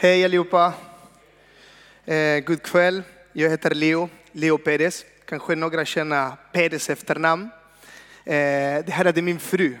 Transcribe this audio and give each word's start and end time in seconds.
Hej 0.00 0.24
allihopa. 0.24 0.74
Eh, 2.04 2.40
god 2.40 2.62
kväll. 2.62 3.02
Jag 3.32 3.50
heter 3.50 3.74
Leo, 3.74 4.08
Leo 4.32 4.58
Perez. 4.58 5.04
Kanske 5.24 5.54
några 5.54 5.84
känner 5.84 6.32
Perez 6.52 6.90
efternamn. 6.90 7.50
Eh, 8.24 8.84
det 8.84 8.90
här 8.90 9.04
är 9.04 9.22
min 9.22 9.38
fru, 9.38 9.76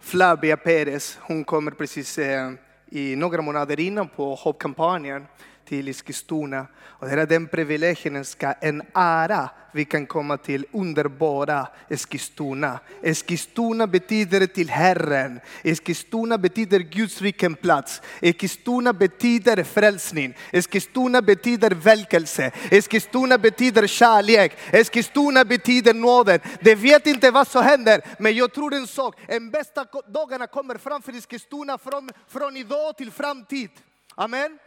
Flavia 0.00 0.56
Perez. 0.56 1.18
Hon 1.20 1.44
kommer 1.44 1.70
precis 1.70 2.18
eh, 2.18 2.52
i 2.90 3.16
några 3.16 3.42
månader 3.42 3.80
innan 3.80 4.08
på 4.08 4.34
hoppkampanjen 4.34 5.26
till 5.70 5.88
Eskilstuna. 5.88 6.66
Och 6.82 7.06
det 7.06 7.12
är 7.12 7.26
den 7.26 7.46
privilegien, 7.46 8.24
en 8.60 8.82
ära 8.94 9.50
vi 9.72 9.84
kan 9.84 10.06
komma 10.06 10.36
till 10.36 10.66
underbara 10.72 11.68
Eskilstuna. 11.88 12.78
Eskilstuna 13.02 13.86
betyder 13.86 14.46
till 14.46 14.70
Herren. 14.70 15.40
Eskilstuna 15.62 16.38
betyder 16.38 16.78
Guds 16.78 17.22
riken 17.22 17.54
plats. 17.54 18.02
Eskilstuna 18.20 18.92
betyder 18.92 19.64
frälsning. 19.64 20.36
Eskilstuna 20.52 21.22
betyder 21.22 21.70
väckelse. 21.70 22.50
Eskilstuna 22.70 23.38
betyder 23.38 23.86
kärlek. 23.86 24.52
Eskilstuna 24.70 25.44
betyder 25.44 25.94
nåden. 25.94 26.40
Det 26.60 26.74
vet 26.74 27.06
inte 27.06 27.30
vad 27.30 27.48
som 27.48 27.62
händer, 27.62 28.00
men 28.18 28.34
jag 28.34 28.54
tror 28.54 28.74
en 28.74 28.86
sak. 28.86 29.14
En 29.28 29.50
bästa 29.50 29.84
dagarna 30.08 30.46
kommer 30.46 30.78
framför 30.78 31.12
Eskilstuna 31.12 31.78
från, 31.78 32.10
från 32.28 32.56
idag 32.56 32.96
till 32.96 33.10
framtid. 33.10 33.70
Amen. 34.14 34.58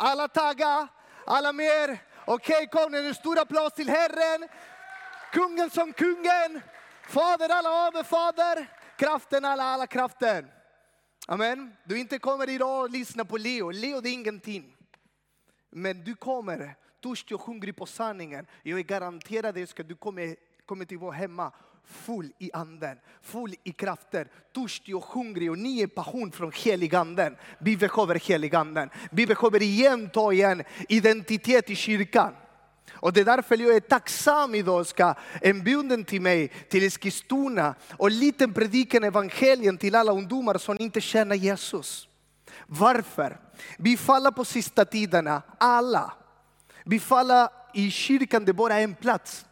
Alla 0.00 0.28
tagga, 0.28 0.88
alla 1.26 1.52
mer. 1.52 1.98
Okej, 2.24 2.66
okay, 2.66 2.66
kom 2.66 2.94
en 2.94 3.14
stor 3.14 3.38
applåd 3.38 3.74
till 3.74 3.88
Herren. 3.88 4.48
Kungen 5.32 5.70
som 5.70 5.92
kungen. 5.92 6.60
Fader 7.08 7.48
alla 7.48 7.86
överfader. 7.86 8.66
Kraften 8.96 9.44
alla 9.44 9.62
alla 9.62 9.86
kraften. 9.86 10.50
Amen. 11.26 11.76
Du 11.84 11.98
inte 11.98 12.18
kommer 12.18 12.48
idag 12.48 12.82
och 12.82 12.90
lyssna 12.90 13.24
på 13.24 13.36
Leo. 13.36 13.70
Leo 13.70 14.00
det 14.00 14.08
är 14.08 14.12
ingenting. 14.12 14.76
Men 15.70 16.04
du 16.04 16.14
kommer 16.14 16.76
törstig 17.02 17.36
och 17.36 17.42
hungrig 17.42 17.76
på 17.76 17.86
sanningen. 17.86 18.46
Jag 18.62 18.78
är 18.78 18.82
garanterad 18.82 19.58
att 19.58 19.88
du 19.88 19.96
kommer, 19.96 20.36
kommer 20.66 20.84
till 20.84 20.98
vara 20.98 21.12
hemma 21.12 21.52
full 21.88 22.32
i 22.38 22.50
anden, 22.52 22.96
full 23.22 23.54
i 23.64 23.72
krafter, 23.72 24.28
törstig 24.54 24.96
och 24.96 25.04
hungrig 25.04 25.50
och 25.50 25.58
ny 25.58 25.86
passion 25.86 26.32
från 26.32 26.52
heliganden. 26.52 27.36
Vi 27.58 27.76
behöver 27.76 28.14
heliganden. 28.14 28.90
Vi 29.10 29.26
behöver 29.26 29.62
igen 29.62 30.10
ta 30.10 30.32
igen 30.32 30.62
identitet 30.88 31.70
i 31.70 31.74
kyrkan. 31.74 32.34
Och 32.92 33.12
det 33.12 33.20
är 33.20 33.24
därför 33.24 33.56
jag 33.56 33.76
är 33.76 33.80
tacksam 33.80 34.54
idag, 34.54 34.86
ska 34.86 35.14
inbjuden 35.42 36.04
till 36.04 36.20
mig 36.20 36.48
till 36.48 36.86
Eskilstuna 36.86 37.74
och 37.96 38.10
liten 38.10 38.54
predikan 38.54 39.04
evangelien 39.04 39.78
till 39.78 39.94
alla 39.94 40.12
ungdomar 40.12 40.58
som 40.58 40.76
inte 40.80 41.00
känner 41.00 41.36
Jesus. 41.36 42.08
Varför? 42.66 43.40
Vi 43.78 43.96
faller 43.96 44.30
på 44.30 44.44
sista 44.44 44.84
tiderna, 44.84 45.42
alla. 45.58 46.12
Vi 46.84 47.00
faller 47.00 47.48
i 47.74 47.90
kyrkan, 47.90 48.44
det 48.44 48.50
är 48.50 48.54
bara 48.54 48.80
en 48.80 48.94
plats. 48.94 49.44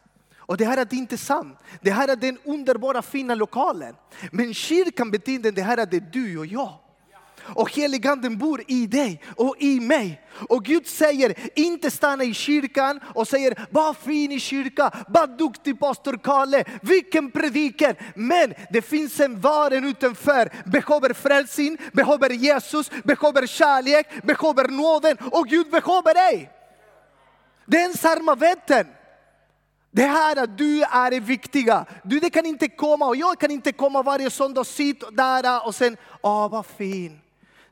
Och 0.46 0.56
det 0.56 0.64
här 0.64 0.76
är 0.76 0.94
inte 0.94 1.18
sant. 1.18 1.58
Det 1.80 1.90
här 1.90 2.08
är 2.08 2.16
den 2.16 2.38
underbara 2.44 3.02
fina 3.02 3.34
lokalen. 3.34 3.94
Men 4.32 4.54
kyrkan 4.54 5.10
betyder 5.10 5.52
det 5.52 5.62
här 5.62 5.78
är 5.78 5.86
det 5.86 6.12
du 6.12 6.38
och 6.38 6.46
jag. 6.46 6.74
Och 7.54 7.72
heliganden 7.72 8.38
bor 8.38 8.62
i 8.66 8.86
dig 8.86 9.22
och 9.36 9.56
i 9.58 9.80
mig. 9.80 10.20
Och 10.48 10.64
Gud 10.64 10.86
säger, 10.86 11.34
inte 11.58 11.90
stanna 11.90 12.24
i 12.24 12.34
kyrkan 12.34 13.00
och 13.14 13.28
säger, 13.28 13.66
vad 13.70 13.96
fin 13.96 14.32
i 14.32 14.40
kyrka, 14.40 14.90
vad 15.08 15.38
duktig 15.38 15.80
pastor 15.80 16.20
Kalle, 16.22 16.64
vilken 16.82 17.30
predikan. 17.30 17.94
Men 18.14 18.54
det 18.70 18.82
finns 18.82 19.20
en 19.20 19.40
varen 19.40 19.84
utanför, 19.84 20.52
behöver 20.64 21.12
frälsning, 21.12 21.78
behöver 21.92 22.30
Jesus, 22.30 22.90
behöver 23.04 23.46
kärlek, 23.46 24.22
behöver 24.22 24.68
nåden 24.68 25.16
och 25.32 25.46
Gud 25.48 25.70
behöver 25.70 26.14
dig. 26.14 26.50
Det 27.66 27.80
är 27.80 27.84
en 27.84 27.94
samarbeten. 27.94 28.86
Det 29.96 30.06
här 30.06 30.36
att 30.36 30.58
du 30.58 30.82
är 30.82 31.10
det 31.10 31.20
viktiga. 31.20 31.86
Du 32.02 32.20
det 32.20 32.30
kan 32.30 32.46
inte 32.46 32.68
komma 32.68 33.06
och 33.06 33.16
jag 33.16 33.40
kan 33.40 33.50
inte 33.50 33.72
komma 33.72 34.02
varje 34.02 34.30
söndag 34.30 34.60
och 34.60 34.66
sitta 34.66 35.10
där 35.10 35.66
och 35.66 35.74
sen, 35.74 35.96
åh 36.22 36.48
vad 36.50 36.66
fin. 36.66 37.20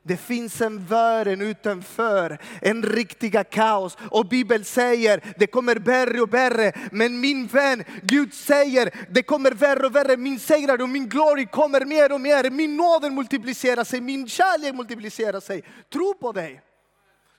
Det 0.03 0.17
finns 0.17 0.61
en 0.61 0.85
värld 0.85 1.27
utanför, 1.27 2.37
en 2.61 2.83
riktiga 2.83 3.43
kaos. 3.43 3.97
Och 4.11 4.25
Bibeln 4.25 4.65
säger, 4.65 5.33
det 5.37 5.47
kommer 5.47 5.75
värre 5.75 6.21
och 6.21 6.33
värre. 6.33 6.73
Men 6.91 7.19
min 7.19 7.47
vän, 7.47 7.83
Gud 8.01 8.33
säger, 8.33 8.95
det 9.09 9.23
kommer 9.23 9.51
värre 9.51 9.85
och 9.85 9.95
värre. 9.95 10.17
Min 10.17 10.39
segrar 10.39 10.81
och 10.81 10.89
min 10.89 11.09
glory 11.09 11.45
kommer 11.45 11.85
mer 11.85 12.11
och 12.11 12.21
mer. 12.21 12.49
Min 12.49 12.77
nåd 12.77 13.13
multiplicerar 13.13 13.83
sig, 13.83 14.01
min 14.01 14.27
kärlek 14.27 14.75
multiplicerar 14.75 15.39
sig. 15.39 15.63
Tro 15.93 16.13
på 16.13 16.31
dig. 16.31 16.61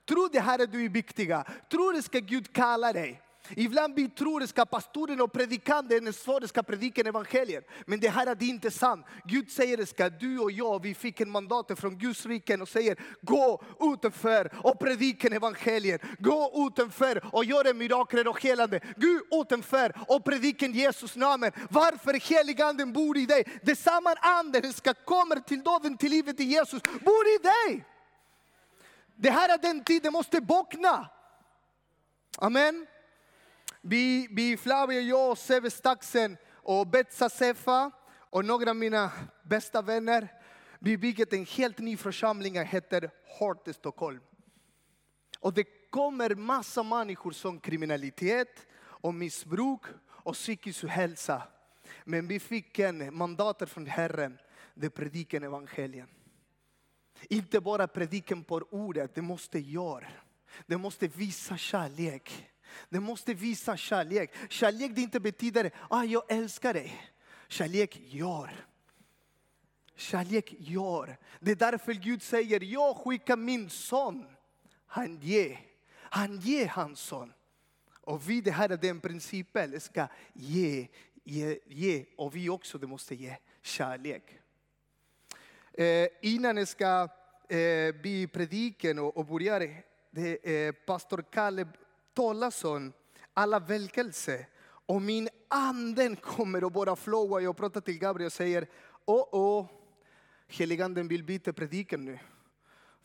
Tro 0.08 0.28
det 0.32 0.41
här 0.41 0.58
är 0.58 0.66
du 0.66 0.84
är 0.84 0.88
viktiga. 0.88 1.44
Tro 1.70 1.92
det 1.92 2.02
ska 2.02 2.19
Gud 2.19 2.52
kalla 2.52 2.92
dig. 2.92 3.22
Ibland 3.56 3.94
vi 3.94 4.08
tror 4.08 4.42
att 4.42 4.70
pastoren 4.70 5.20
och 5.20 5.32
predikanten 5.32 6.12
ska 6.48 6.62
predika 6.62 7.00
evangeliet. 7.00 7.68
Men 7.86 8.00
det 8.00 8.08
här 8.08 8.26
är 8.26 8.42
inte 8.42 8.70
sant. 8.70 9.06
Gud 9.24 9.50
säger 9.50 9.84
ska 9.84 10.08
du 10.08 10.38
och 10.38 10.52
jag, 10.52 10.82
vi 10.82 10.94
fick 10.94 11.20
en 11.20 11.30
mandat 11.30 11.78
från 11.78 11.98
Guds 11.98 12.26
riken 12.26 12.62
och 12.62 12.68
säger 12.68 13.00
gå 13.22 13.62
utanför 13.80 14.52
och 14.56 14.78
predika 14.78 15.28
evangeliet. 15.28 16.02
Gå 16.18 16.66
utanför 16.68 17.24
och 17.32 17.44
gör 17.44 17.74
mirakler 17.74 18.28
och 18.28 18.42
helande. 18.42 18.80
Gå 18.96 19.40
utanför 19.42 19.92
och 20.08 20.24
predika 20.24 20.66
Jesus 20.66 21.16
namn. 21.16 21.50
Varför 21.70 22.12
heliganden 22.12 22.92
bor 22.92 23.16
i 23.16 23.26
dig. 23.26 23.44
Det 23.62 23.76
samma 23.76 24.14
anden 24.14 24.72
ska 24.72 24.94
komma 24.94 25.34
till 25.34 25.62
döden, 25.62 25.96
till 25.96 26.10
livet 26.10 26.40
i 26.40 26.44
Jesus, 26.44 26.82
bor 26.82 27.26
i 27.26 27.38
dig. 27.42 27.84
Det 29.16 29.30
här 29.30 29.48
är 29.48 29.58
den 29.58 29.84
tid 29.84 30.02
det 30.02 30.10
måste 30.10 30.40
bockna. 30.40 31.08
Amen. 32.38 32.86
Vi, 33.88 34.28
vi 34.30 34.56
Flavio, 34.56 35.00
jag, 35.00 35.38
Seve 35.38 35.70
Staxen 35.70 36.36
och 36.52 36.86
Betsa 36.86 37.28
Sefa 37.28 37.91
och 38.08 38.44
några 38.44 38.70
av 38.70 38.76
mina 38.76 39.12
bästa 39.42 39.82
vänner. 39.82 40.32
Vi 40.78 40.98
bygger 40.98 41.34
en 41.34 41.44
helt 41.44 41.78
ny 41.78 41.96
församling 41.96 42.54
som 42.54 42.64
heter 42.64 43.10
Heart 43.38 43.69
i 43.69 43.72
Stockholm. 43.72 44.20
Och 45.41 45.54
det 45.54 45.64
kommer 45.91 46.34
massa 46.34 46.82
människor 46.82 47.30
som 47.30 47.60
kriminalitet 47.60 48.66
och 48.78 49.14
missbruk 49.14 49.80
och 50.06 50.34
psykisk 50.34 50.84
ohälsa. 50.84 51.42
Men 52.04 52.28
vi 52.28 52.41
fick 52.41 52.78
en 52.78 53.16
mandat 53.16 53.70
från 53.70 53.86
Herren, 53.86 54.38
det 54.75 54.91
prediken 54.91 55.42
evangelien. 55.42 56.08
Inte 57.30 57.60
bara 57.60 57.88
predikan 57.88 58.44
på 58.44 58.62
ordet, 58.70 59.14
det 59.14 59.22
måste 59.22 59.58
göra. 59.58 60.08
Det 60.66 60.76
måste 60.76 61.08
visa 61.08 61.56
kärlek. 61.56 62.50
Det 62.88 63.00
måste 63.00 63.34
visa 63.34 63.77
kärlek. 63.77 64.34
Kärlek 64.49 64.93
det 64.94 65.00
inte 65.00 65.21
betyder, 65.21 65.71
ah, 65.91 66.04
jag 66.04 66.22
älskar 66.28 66.75
dig. 66.75 67.12
Kärlek 67.49 68.00
gör. 68.04 68.66
Kärlek 69.97 70.54
gör. 70.59 71.19
Det 71.41 71.50
är 71.50 71.56
därför 71.56 71.93
Gud 71.93 72.22
säger, 72.22 72.60
jag 72.65 72.97
skickar 72.97 73.37
min 73.37 73.71
son. 73.71 74.26
Han 74.87 75.21
ger. 75.21 75.60
Han 75.94 76.37
ger 76.37 76.66
hans 76.66 77.00
son. 77.00 77.32
Och 78.00 78.31
vi, 78.31 78.41
det 78.41 78.50
här 78.50 78.69
är 78.69 78.76
den 78.76 79.00
principen, 79.00 79.81
ska 79.81 80.09
ge, 80.32 80.88
ge, 81.25 81.59
ge. 81.66 82.05
Och 82.16 82.37
vi 82.37 82.49
också 82.49 82.78
det 82.78 82.87
måste 82.87 83.15
ge 83.15 83.37
kärlek. 83.62 84.38
Eh, 85.72 86.09
innan 86.22 86.56
jag 86.56 86.69
ska 86.69 87.09
eh, 87.49 87.94
bli 87.94 88.28
prediken 88.32 88.99
och, 88.99 89.16
och 89.16 89.26
börja, 89.26 89.59
det 90.10 90.66
är 90.66 90.72
pastor 90.72 91.25
Kalle 91.31 91.66
talas 92.16 92.65
om 92.65 92.93
alla 93.34 93.59
välkelse 93.59 94.47
Och 94.88 95.03
min 95.03 95.28
anden 95.49 96.16
kommer 96.16 96.65
och 96.65 96.72
bara 96.72 96.97
flowa. 96.97 97.41
Jag 97.41 97.56
pratar 97.56 97.81
till 97.81 97.99
Gabriel 97.99 98.27
och 98.27 98.32
säger, 98.32 98.69
åh, 99.04 99.28
åh, 99.32 99.66
heliganden 100.49 101.09
vill 101.09 101.25
byta 101.25 101.53
predikan 101.53 102.05
nu. 102.05 102.19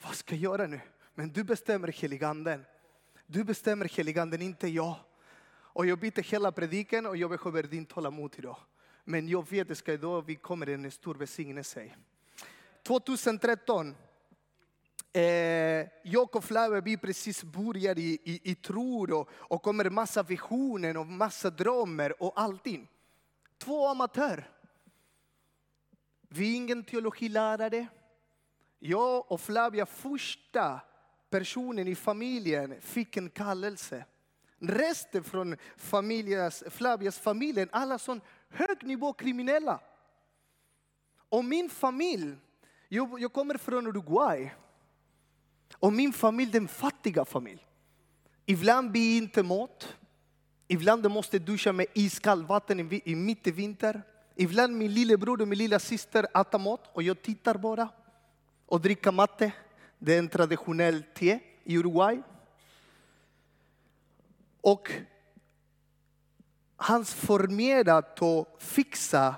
Vad 0.04 0.16
ska 0.16 0.36
jag 0.36 0.42
göra 0.42 0.68
nu? 0.68 0.80
Men 1.16 1.30
du 1.30 1.44
bestämmer 1.44 1.88
heliganden. 1.88 2.66
Du 3.26 3.44
bestämmer 3.44 3.86
heliganden, 3.86 4.42
inte 4.42 4.68
jag. 4.68 4.96
Och 5.74 5.86
jag 5.86 6.00
byter 6.00 6.24
hela 6.32 6.52
predikan 6.52 7.06
och 7.06 7.18
jag 7.18 7.30
behöver 7.30 7.64
din 7.64 7.86
tålamod 7.86 8.36
idag. 8.38 8.58
Men 9.04 9.30
jag 9.30 9.50
vet 9.50 9.72
att 9.72 9.90
idag 9.90 10.26
vi 10.26 10.36
kommer 10.36 10.70
en 10.70 10.92
stor 10.92 11.16
välsignelse. 11.16 11.92
2013 12.84 13.96
Eh, 15.14 15.88
jag 16.04 16.36
och 16.36 16.44
Flavia, 16.44 16.82
vi 16.82 16.98
precis 16.98 17.44
börjar 17.44 18.00
i, 18.00 18.20
i, 18.24 18.52
i 18.52 18.56
tro 18.56 19.20
och, 19.20 19.30
och 19.34 19.62
kommer 19.62 19.90
massa 19.90 20.24
visioner 20.24 20.98
och 20.98 21.08
massa 21.08 21.50
drömmar 21.50 22.24
och 22.24 22.34
allting. 22.36 22.88
Två 23.58 23.88
amatörer. 23.88 24.50
Vi 26.30 26.52
är 26.52 26.56
ingen 26.56 26.84
teologilärare. 26.84 27.88
Jag 28.80 29.32
och 29.32 29.42
Flavia, 29.42 29.86
första 29.86 30.82
personen 31.30 31.88
i 31.88 31.96
familjen, 31.96 32.82
fick 32.82 33.18
en 33.18 33.30
kallelse. 33.30 34.06
Resten 34.60 35.24
från 35.24 35.58
familjas, 35.78 36.64
Flavias 36.70 37.20
familj, 37.20 37.68
alla 37.72 38.00
som 38.00 38.22
hög 38.50 38.84
nivå 38.84 39.14
kriminella. 39.14 39.80
Och 41.30 41.46
min 41.46 41.70
familj, 41.70 42.36
jag, 42.88 43.20
jag 43.20 43.34
kommer 43.34 43.58
från 43.58 43.88
Uruguay. 43.88 44.52
Och 45.74 45.94
min 45.94 46.14
familj, 46.14 46.52
den 46.52 46.68
fattiga 46.68 47.26
familj. 47.26 47.68
Ibland 48.46 48.92
blir 48.92 49.18
inte 49.18 49.44
mat. 49.44 49.96
Ibland 50.68 51.12
måste 51.12 51.40
duscha 51.40 51.72
med 51.72 51.86
iskallt 51.94 52.48
vatten 52.48 52.80
i, 53.06 53.16
mitt 53.16 53.48
i 53.48 53.52
vinter. 53.52 54.02
Ibland 54.36 54.78
min 54.78 54.94
lillebror 54.94 55.42
och 55.42 55.48
min 55.48 55.58
lilla 55.58 55.80
syster 55.80 56.28
äter 56.42 56.60
mat 56.60 56.90
och 56.94 57.04
jag 57.04 57.22
tittar 57.22 57.58
bara. 57.58 57.90
Och 58.66 58.82
dricker 58.82 59.12
matte. 59.12 59.52
Det 60.00 60.14
är 60.14 60.20
en 60.20 60.30
traditionell 60.30 61.04
te 61.14 61.40
i 61.64 61.78
Uruguay. 61.78 62.22
Och 64.62 64.92
hans 66.76 67.14
förmåga 67.14 67.96
att 67.96 68.20
fixa 68.60 69.36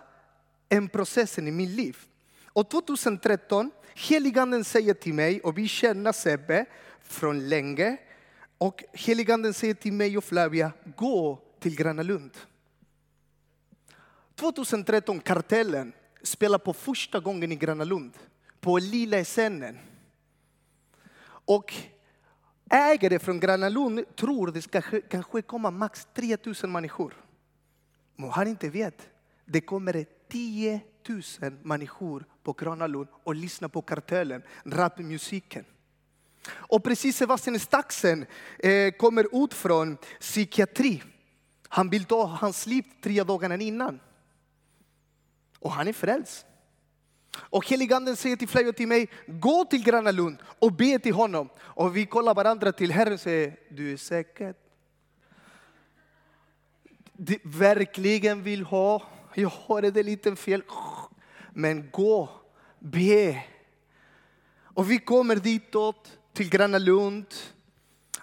en 0.70 0.90
process 0.90 1.40
i 1.40 1.42
mitt 1.42 1.70
liv. 1.70 1.98
Och 2.46 2.70
2013, 2.70 3.72
heliganden 3.96 4.64
säger 4.64 4.94
till 4.94 5.14
mig, 5.14 5.42
och 5.42 5.58
vi 5.58 5.68
känner 5.68 6.12
Sebbe 6.12 6.66
från 7.02 7.50
länge, 7.50 7.98
och 8.58 8.84
heliganden 8.94 9.54
säger 9.54 9.74
till 9.74 9.94
mig 9.94 10.18
och 10.18 10.24
Flavia, 10.24 10.72
gå 10.98 11.40
till 11.60 11.76
Gröna 11.76 12.04
Lund. 12.04 12.38
2013, 14.36 15.20
Kartellen 15.20 15.94
spelar 16.24 16.58
på 16.58 16.74
första 16.74 17.20
gången 17.20 17.52
i 17.52 17.56
Gröna 17.56 17.84
Lund, 17.84 18.18
på 18.60 18.78
lilla 18.78 19.24
scenen. 19.24 19.80
Och 21.26 21.74
ägare 22.70 23.20
från 23.20 23.40
Gröna 23.40 23.70
Lund 23.70 24.16
tror 24.16 24.48
det 24.48 24.62
ska 24.62 24.82
kanske 24.82 25.42
komma 25.42 25.72
max 25.72 26.08
3000 26.14 26.72
människor. 26.72 27.14
Men 28.16 28.30
han 28.30 28.48
inte 28.48 28.70
vet, 28.70 29.10
det 29.46 29.62
kommer 29.62 30.06
10 30.28 30.82
tusen 31.04 31.60
människor 31.64 32.26
på 32.44 32.54
Gröna 32.54 32.88
Lund 32.88 33.08
och 33.24 33.36
lyssnar 33.36 33.68
på 33.68 33.82
Kartellen, 33.82 34.44
rapmusiken. 34.66 35.66
Och 36.48 36.84
precis 36.84 37.18
Sebastian 37.18 37.60
Staxen 37.60 38.26
eh, 38.60 38.92
kommer 38.92 39.44
ut 39.44 39.54
från 39.54 39.98
psykiatri. 40.20 41.04
Han 41.68 41.90
vill 41.90 42.06
ta 42.06 42.26
hans 42.26 42.66
liv 42.66 42.84
tre 43.02 43.24
dagar 43.24 43.62
innan. 43.62 44.00
Och 45.60 45.72
han 45.72 45.88
är 45.88 45.94
frälst. 45.94 46.46
Och 47.38 47.70
heliganden 47.70 48.16
säger 48.16 48.36
till 48.36 48.48
Flavio 48.48 48.70
och 48.70 48.76
till 48.76 48.88
mig, 48.88 49.10
gå 49.28 49.66
till 49.66 49.84
Gröna 49.84 50.12
Lund 50.12 50.38
och 50.60 50.74
be 50.74 51.00
till 51.00 51.14
honom. 51.14 51.50
Och 51.60 51.98
vi 51.98 52.06
kollar 52.06 52.34
varandra 52.34 52.72
till 52.72 52.92
Herren 52.92 53.14
och 53.14 53.20
säger, 53.20 53.58
du 53.70 53.94
är 53.94 53.98
säker? 53.98 54.56
Du 57.14 57.40
verkligen 57.44 58.44
vill 58.44 58.64
ha, 58.64 59.04
jag 59.36 59.50
har 59.50 59.82
det 59.82 60.04
lite 60.04 60.36
fel. 60.36 60.64
Men 61.54 61.90
gå, 61.92 62.30
be. 62.80 63.44
Och 64.64 64.92
vi 64.92 65.00
kommer 65.00 65.36
ditåt 65.36 66.12
till 66.34 66.50
Gröna 66.50 66.78
Lund. 66.78 67.26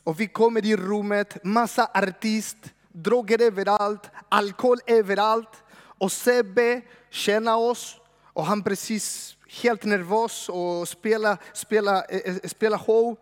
Och 0.05 0.21
vi 0.21 0.27
kommer 0.27 0.67
i 0.67 0.77
rummet, 0.77 1.45
massa 1.45 1.91
artist, 1.95 2.57
droger 2.89 3.43
överallt, 3.43 4.11
alkohol 4.29 4.79
överallt. 4.87 5.65
Och 5.75 6.13
Sebbe 6.13 6.81
känner 7.11 7.57
oss 7.57 8.01
och 8.33 8.45
han 8.45 8.63
precis 8.63 9.37
helt 9.63 9.85
nervös 9.85 10.49
och 10.49 10.89
spelar, 10.89 11.39
spelar, 11.53 12.07
eh, 12.09 12.19
eh, 12.19 12.37
spelar 12.45 12.79
show. 12.79 13.17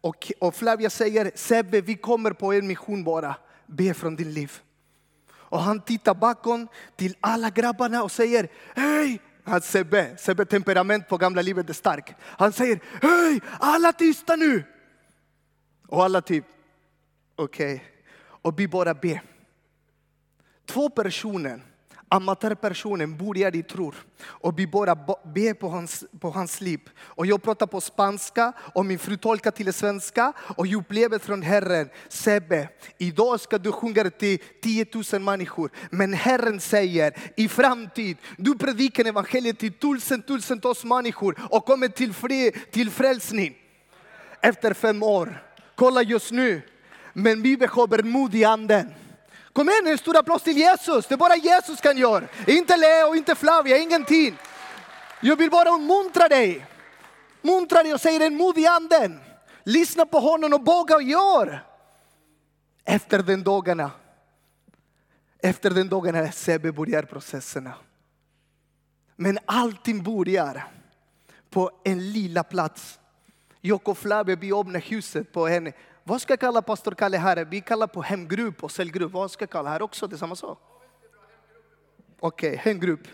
Och, 0.00 0.32
och 0.38 0.54
Flavia 0.54 0.90
säger, 0.90 1.32
Sebbe 1.34 1.80
vi 1.80 1.96
kommer 1.96 2.30
på 2.30 2.52
en 2.52 2.66
mission 2.66 3.04
bara, 3.04 3.36
be 3.66 3.94
från 3.94 4.16
din 4.16 4.32
liv. 4.32 4.60
Och 5.50 5.60
han 5.60 5.80
tittar 5.80 6.14
bakom 6.14 6.68
till 6.96 7.16
alla 7.20 7.50
grabbarna 7.50 8.02
och 8.02 8.12
säger, 8.12 8.48
hej! 8.74 9.20
Han 9.44 9.60
Sebbe, 9.60 10.16
Sebbe 10.18 10.44
temperament 10.44 11.08
på 11.08 11.16
gamla 11.16 11.42
livet 11.42 11.70
är 11.70 11.74
stark. 11.74 12.14
Han 12.20 12.52
säger, 12.52 12.80
hej! 13.02 13.40
Alla 13.60 13.92
tysta 13.92 14.36
nu! 14.36 14.64
Och 15.88 16.04
alla 16.04 16.20
typ, 16.20 16.44
okej. 17.36 17.74
Okay. 17.74 17.86
Och 18.42 18.60
vi 18.60 18.68
bara 18.68 18.94
ber. 18.94 19.22
Två 20.66 20.90
personer 20.90 21.62
amatörpersonen 22.10 23.16
börjar 23.16 23.56
i 23.56 23.62
tror 23.62 23.94
och 24.22 24.58
vi 24.58 24.66
bara 24.66 24.94
ber 24.94 25.54
på 25.54 25.68
hans, 25.68 26.04
på 26.20 26.30
hans 26.30 26.60
liv. 26.60 26.80
Och 26.98 27.26
jag 27.26 27.42
pratar 27.42 27.66
på 27.66 27.80
spanska 27.80 28.52
och 28.74 28.86
min 28.86 28.98
fru 28.98 29.16
tolkar 29.16 29.50
till 29.50 29.72
svenska 29.72 30.32
och 30.38 30.66
jag 30.66 30.80
upplever 30.80 31.18
från 31.18 31.42
Herren, 31.42 31.88
Sebbe, 32.08 32.68
idag 32.98 33.40
ska 33.40 33.58
du 33.58 33.72
sjunga 33.72 34.10
till 34.10 34.38
10 34.62 34.86
000 35.12 35.22
människor. 35.22 35.70
Men 35.90 36.14
Herren 36.14 36.60
säger 36.60 37.16
i 37.36 37.48
framtid, 37.48 38.16
du 38.36 38.58
predikar 38.58 39.04
evangeliet 39.04 39.58
till 39.58 39.72
tusen, 39.72 40.22
tusentals 40.22 40.84
människor 40.84 41.38
och 41.50 41.64
kommer 41.64 41.88
till, 41.88 42.12
fri, 42.12 42.52
till 42.70 42.90
frälsning. 42.90 43.54
Efter 44.40 44.74
fem 44.74 45.02
år, 45.02 45.42
kolla 45.74 46.02
just 46.02 46.30
nu, 46.30 46.62
men 47.12 47.42
vi 47.42 47.56
behöver 47.56 48.02
mod 48.02 48.34
i 48.34 48.44
anden. 48.44 48.94
Kom 49.52 49.68
igen, 49.68 49.86
en 49.86 49.98
stor 49.98 50.16
applåd 50.16 50.44
till 50.44 50.56
Jesus. 50.56 51.06
Det 51.06 51.14
är 51.14 51.16
bara 51.16 51.36
Jesus 51.36 51.80
kan 51.80 51.98
göra. 51.98 52.24
Inte 52.46 52.76
Leo, 52.76 53.14
inte 53.14 53.34
Flavia, 53.34 53.78
ingenting. 53.78 54.38
Jag 55.20 55.36
vill 55.36 55.50
bara 55.50 55.78
muntra 55.78 56.28
dig. 56.28 56.66
Muntra 57.42 57.82
dig 57.82 57.94
och 57.94 58.00
säga 58.00 58.18
den 58.18 58.36
modig 58.36 58.66
anden. 58.66 59.20
Lyssna 59.64 60.06
på 60.06 60.20
honom 60.20 60.52
och 60.52 60.66
våga 60.66 60.94
och 60.94 61.02
gör. 61.02 61.64
Efter 62.84 63.22
den 63.22 63.42
dagarna, 63.42 63.90
efter 65.38 65.70
den 65.70 65.88
dagen 65.88 66.14
när 66.14 66.30
Sebbe 66.30 66.72
börjar 66.72 67.02
processerna. 67.02 67.74
Men 69.16 69.38
allting 69.44 70.02
börjar 70.02 70.64
på 71.50 71.70
en 71.84 72.12
lilla 72.12 72.44
plats. 72.44 72.98
Jag 73.60 73.88
och 73.88 73.98
Flavia, 73.98 74.36
vi 74.36 74.52
öppnar 74.52 74.80
huset 74.80 75.32
på 75.32 75.48
en 75.48 75.72
vad 76.04 76.22
ska 76.22 76.32
jag 76.32 76.40
kalla 76.40 76.62
pastor 76.62 76.92
Kalle 76.92 77.18
här? 77.18 77.44
Vi 77.44 77.60
kallar 77.60 77.86
på 77.86 78.02
hemgrupp 78.02 78.64
och 78.64 78.70
cellgrupp. 78.70 79.12
Vad 79.12 79.30
ska 79.30 79.42
jag 79.42 79.50
kalla 79.50 79.70
här 79.70 79.82
också? 79.82 80.06
Det 80.06 80.16
är 80.16 80.18
samma 80.18 80.36
sak? 80.36 80.58
Okej, 82.20 82.50
okay, 82.50 82.72
hemgrupp. 82.72 83.08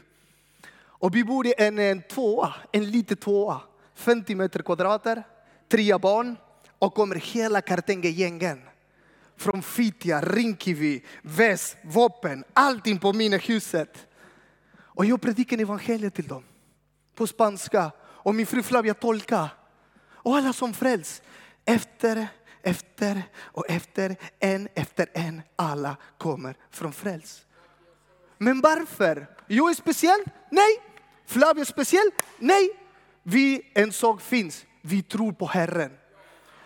Och 0.78 1.14
vi 1.14 1.24
bor 1.24 1.46
i 1.46 1.54
en, 1.58 1.78
en 1.78 2.02
tvåa, 2.02 2.54
en 2.72 2.90
liten 2.90 3.16
tvåa. 3.16 3.60
50 3.94 4.34
meter 4.34 4.62
kvadrater, 4.62 5.22
tre 5.68 5.98
barn 5.98 6.36
och 6.78 6.94
kommer 6.94 7.16
hela 7.16 7.60
Kartenge-gängen. 7.60 8.62
Från 9.36 9.62
Fittja, 9.62 10.20
Rinkeby, 10.20 11.02
Väst, 11.22 11.76
Vapen, 11.84 12.44
allting 12.52 12.98
på 12.98 13.12
mina 13.12 13.36
huset. 13.36 14.06
Och 14.78 15.04
jag 15.04 15.20
predikar 15.20 15.58
evangeliet 15.58 16.14
till 16.14 16.26
dem. 16.26 16.44
På 17.14 17.26
spanska. 17.26 17.90
Och 17.98 18.34
min 18.34 18.46
fru 18.46 18.62
Flavia 18.62 18.94
tolkar. 18.94 19.48
Och 20.08 20.36
alla 20.36 20.52
som 20.52 20.74
frälst. 20.74 21.22
Efter 21.64 22.28
efter 22.66 23.22
och 23.38 23.70
efter, 23.70 24.16
en 24.38 24.68
efter 24.74 25.06
en. 25.14 25.42
Alla 25.56 25.96
kommer 26.18 26.56
från 26.70 26.92
fräls. 26.92 27.46
Men 28.38 28.60
varför? 28.60 29.26
Jag 29.46 29.70
är 29.70 29.74
speciell? 29.74 30.24
Nej. 30.50 30.82
Flavio 31.26 31.60
är 31.60 31.64
speciell? 31.64 32.10
Nej. 32.38 32.70
Vi, 33.22 33.72
en 33.74 33.92
sak 33.92 34.20
finns, 34.20 34.66
vi 34.82 35.02
tror 35.02 35.32
på 35.32 35.46
Herren. 35.46 35.90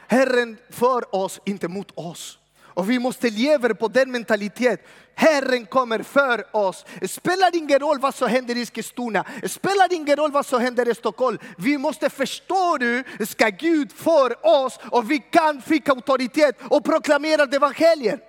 Herren 0.09 0.57
för 0.71 1.14
oss, 1.14 1.40
inte 1.45 1.69
mot 1.69 1.90
oss. 1.95 2.38
Och 2.75 2.91
vi 2.91 2.99
måste 2.99 3.31
leva 3.31 3.75
på 3.75 3.89
den 3.89 4.11
mentalitet. 4.11 4.87
Herren 5.15 5.67
kommer 5.67 6.03
för 6.03 6.57
oss. 6.57 6.85
Det 7.00 7.09
spelar 7.09 7.57
ingen 7.57 7.79
roll 7.79 7.99
vad 7.99 8.15
som 8.15 8.29
händer 8.29 8.57
i 8.57 8.62
Eskilstuna. 8.62 9.25
Det 9.43 9.49
spelar 9.49 9.93
ingen 9.93 10.17
roll 10.17 10.33
vad 10.33 10.47
som 10.47 10.61
händer 10.61 10.89
i 10.89 10.95
Stockholm. 10.95 11.39
Vi 11.59 11.79
måste 11.79 12.11
förstå 12.11 12.77
nu, 12.81 13.05
ska 13.29 13.49
Gud 13.49 13.93
för 13.93 14.47
oss 14.47 14.79
och 14.91 15.11
vi 15.11 15.19
kan 15.19 15.62
fick 15.62 15.89
auktoritet 15.89 16.57
och 16.71 16.85
proklamera 16.85 17.43
evangeliet. 17.43 18.21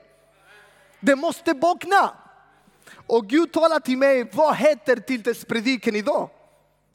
Det 0.99 1.15
måste 1.15 1.53
vakna. 1.53 2.13
Och 3.07 3.27
Gud 3.27 3.53
talar 3.53 3.79
till 3.79 3.97
mig, 3.97 4.29
vad 4.33 4.55
heter 4.55 4.95
Tiltes 4.95 5.45
idag? 5.85 6.29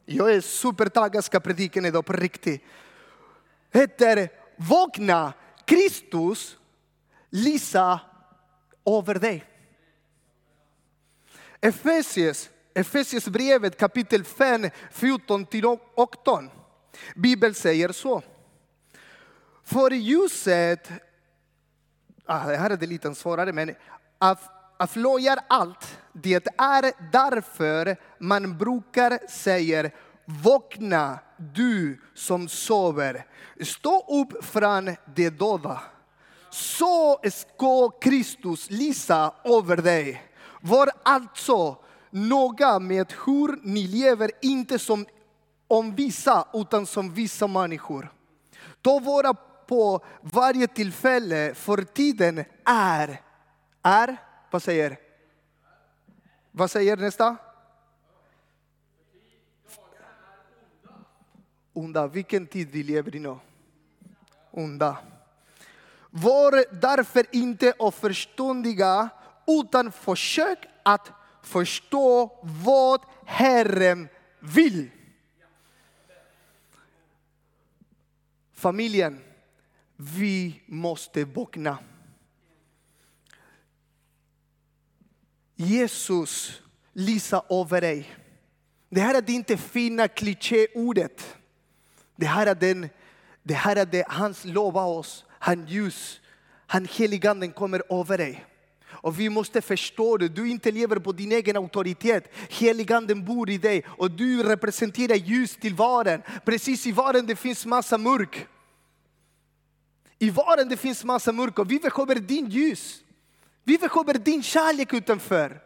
Jag 0.05 0.33
är 0.33 0.41
supertaggad 0.41 1.23
ska 1.23 1.39
prediken 1.39 1.85
idag 1.85 2.05
på 2.05 2.13
riktigt. 2.13 2.63
Heter 3.73 4.29
Vakna 4.55 5.33
Kristus 5.65 6.57
lysa 7.29 7.99
över 8.85 9.19
dig. 9.19 9.45
Efesies, 11.61 12.49
Efesius 12.73 13.27
brevet 13.27 13.77
kapitel 13.77 14.23
5, 14.23 14.69
14 14.91 15.45
18. 15.95 16.49
Bibeln 17.15 17.53
säger 17.53 17.91
så. 17.91 18.21
För 19.63 19.91
ljuset, 19.91 20.89
ah, 22.25 22.47
det 22.47 22.57
här 22.57 22.69
är 22.69 22.77
det 22.77 22.85
lite 22.85 23.15
svårare, 23.15 23.53
men 23.53 23.75
avslöjar 24.77 25.39
allt. 25.47 25.97
Det 26.13 26.47
är 26.57 27.11
därför 27.11 27.97
man 28.19 28.57
brukar 28.57 29.27
säga 29.27 29.91
Vakna 30.25 31.19
du 31.37 32.01
som 32.13 32.49
sover, 32.49 33.25
stå 33.61 34.21
upp 34.21 34.45
från 34.45 34.95
det 35.15 35.29
döda 35.29 35.81
så 36.49 37.19
ska 37.31 37.89
Kristus 37.89 38.69
lysa 38.69 39.33
över 39.43 39.77
dig. 39.77 40.23
Var 40.61 40.89
alltså 41.03 41.77
noga 42.09 42.79
med 42.79 43.13
hur 43.25 43.59
ni 43.63 43.87
lever, 43.87 44.31
inte 44.41 44.79
som 44.79 45.05
om 45.67 45.95
vissa, 45.95 46.47
utan 46.53 46.85
som 46.85 47.13
vissa 47.13 47.47
människor. 47.47 48.13
ta 48.81 48.99
vara 48.99 49.33
på 49.67 50.05
varje 50.21 50.67
tillfälle, 50.67 51.53
för 51.53 51.81
tiden 51.81 52.43
är, 52.65 53.21
är, 53.81 54.17
vad 54.51 54.63
säger? 54.63 54.97
Vad 56.51 56.71
säger 56.71 56.97
nästa? 56.97 57.37
Onda, 61.73 62.07
vilken 62.07 62.47
tid 62.47 62.69
vi 62.71 62.83
lever 62.83 63.15
i 63.15 63.19
nu? 63.19 63.35
Onda. 64.51 64.97
Var 66.09 66.81
därför 66.81 67.25
inte 67.31 67.73
oförståndiga 67.79 69.09
utan 69.47 69.91
försök 69.91 70.65
att 70.83 71.11
förstå 71.43 72.39
vad 72.43 73.01
Herren 73.25 74.09
vill. 74.39 74.89
Familjen, 78.53 79.21
vi 79.95 80.61
måste 80.65 81.25
vakna. 81.25 81.77
Jesus 85.55 86.61
lyser 86.93 87.61
över 87.61 87.81
dig. 87.81 88.15
Det 88.89 89.01
här 89.01 89.15
är 89.15 89.21
det 89.21 89.33
inte 89.33 89.57
fina 89.57 90.07
klichéordet. 90.07 91.37
Det 92.15 92.25
här 92.25 92.47
är, 92.47 92.55
den, 92.55 92.89
det 93.43 93.53
här 93.53 93.75
är 93.75 93.85
det 93.85 94.05
hans 94.07 94.45
lovar 94.45 94.85
oss. 94.85 95.25
Han 95.47 95.65
ljus, 95.65 96.21
han 96.67 96.85
heliganden 96.85 97.51
kommer 97.51 97.99
över 97.99 98.17
dig. 98.17 98.45
Och 98.85 99.19
vi 99.19 99.29
måste 99.29 99.61
förstå 99.61 100.17
det, 100.17 100.27
du 100.27 100.49
inte 100.49 100.71
lever 100.71 100.99
på 100.99 101.11
din 101.11 101.31
egen 101.31 101.55
auktoritet. 101.55 102.23
Heliganden 102.49 103.25
bor 103.25 103.49
i 103.49 103.57
dig 103.57 103.83
och 103.87 104.11
du 104.11 104.43
representerar 104.43 105.15
ljus 105.15 105.55
till 105.55 105.73
varen. 105.73 106.21
Precis 106.45 106.87
i 106.87 106.91
varen 106.91 107.25
det 107.25 107.35
finns 107.35 107.65
massa 107.65 107.97
mörk. 107.97 108.47
I 110.19 110.29
varen 110.29 110.69
det 110.69 110.77
finns 110.77 111.03
massa 111.03 111.31
mörk 111.31 111.59
och 111.59 111.71
vi 111.71 111.79
behöver 111.79 112.15
din 112.15 112.49
ljus. 112.49 113.03
Vi 113.63 113.77
behöver 113.77 114.13
din 114.13 114.43
kärlek 114.43 114.93
utanför. 114.93 115.61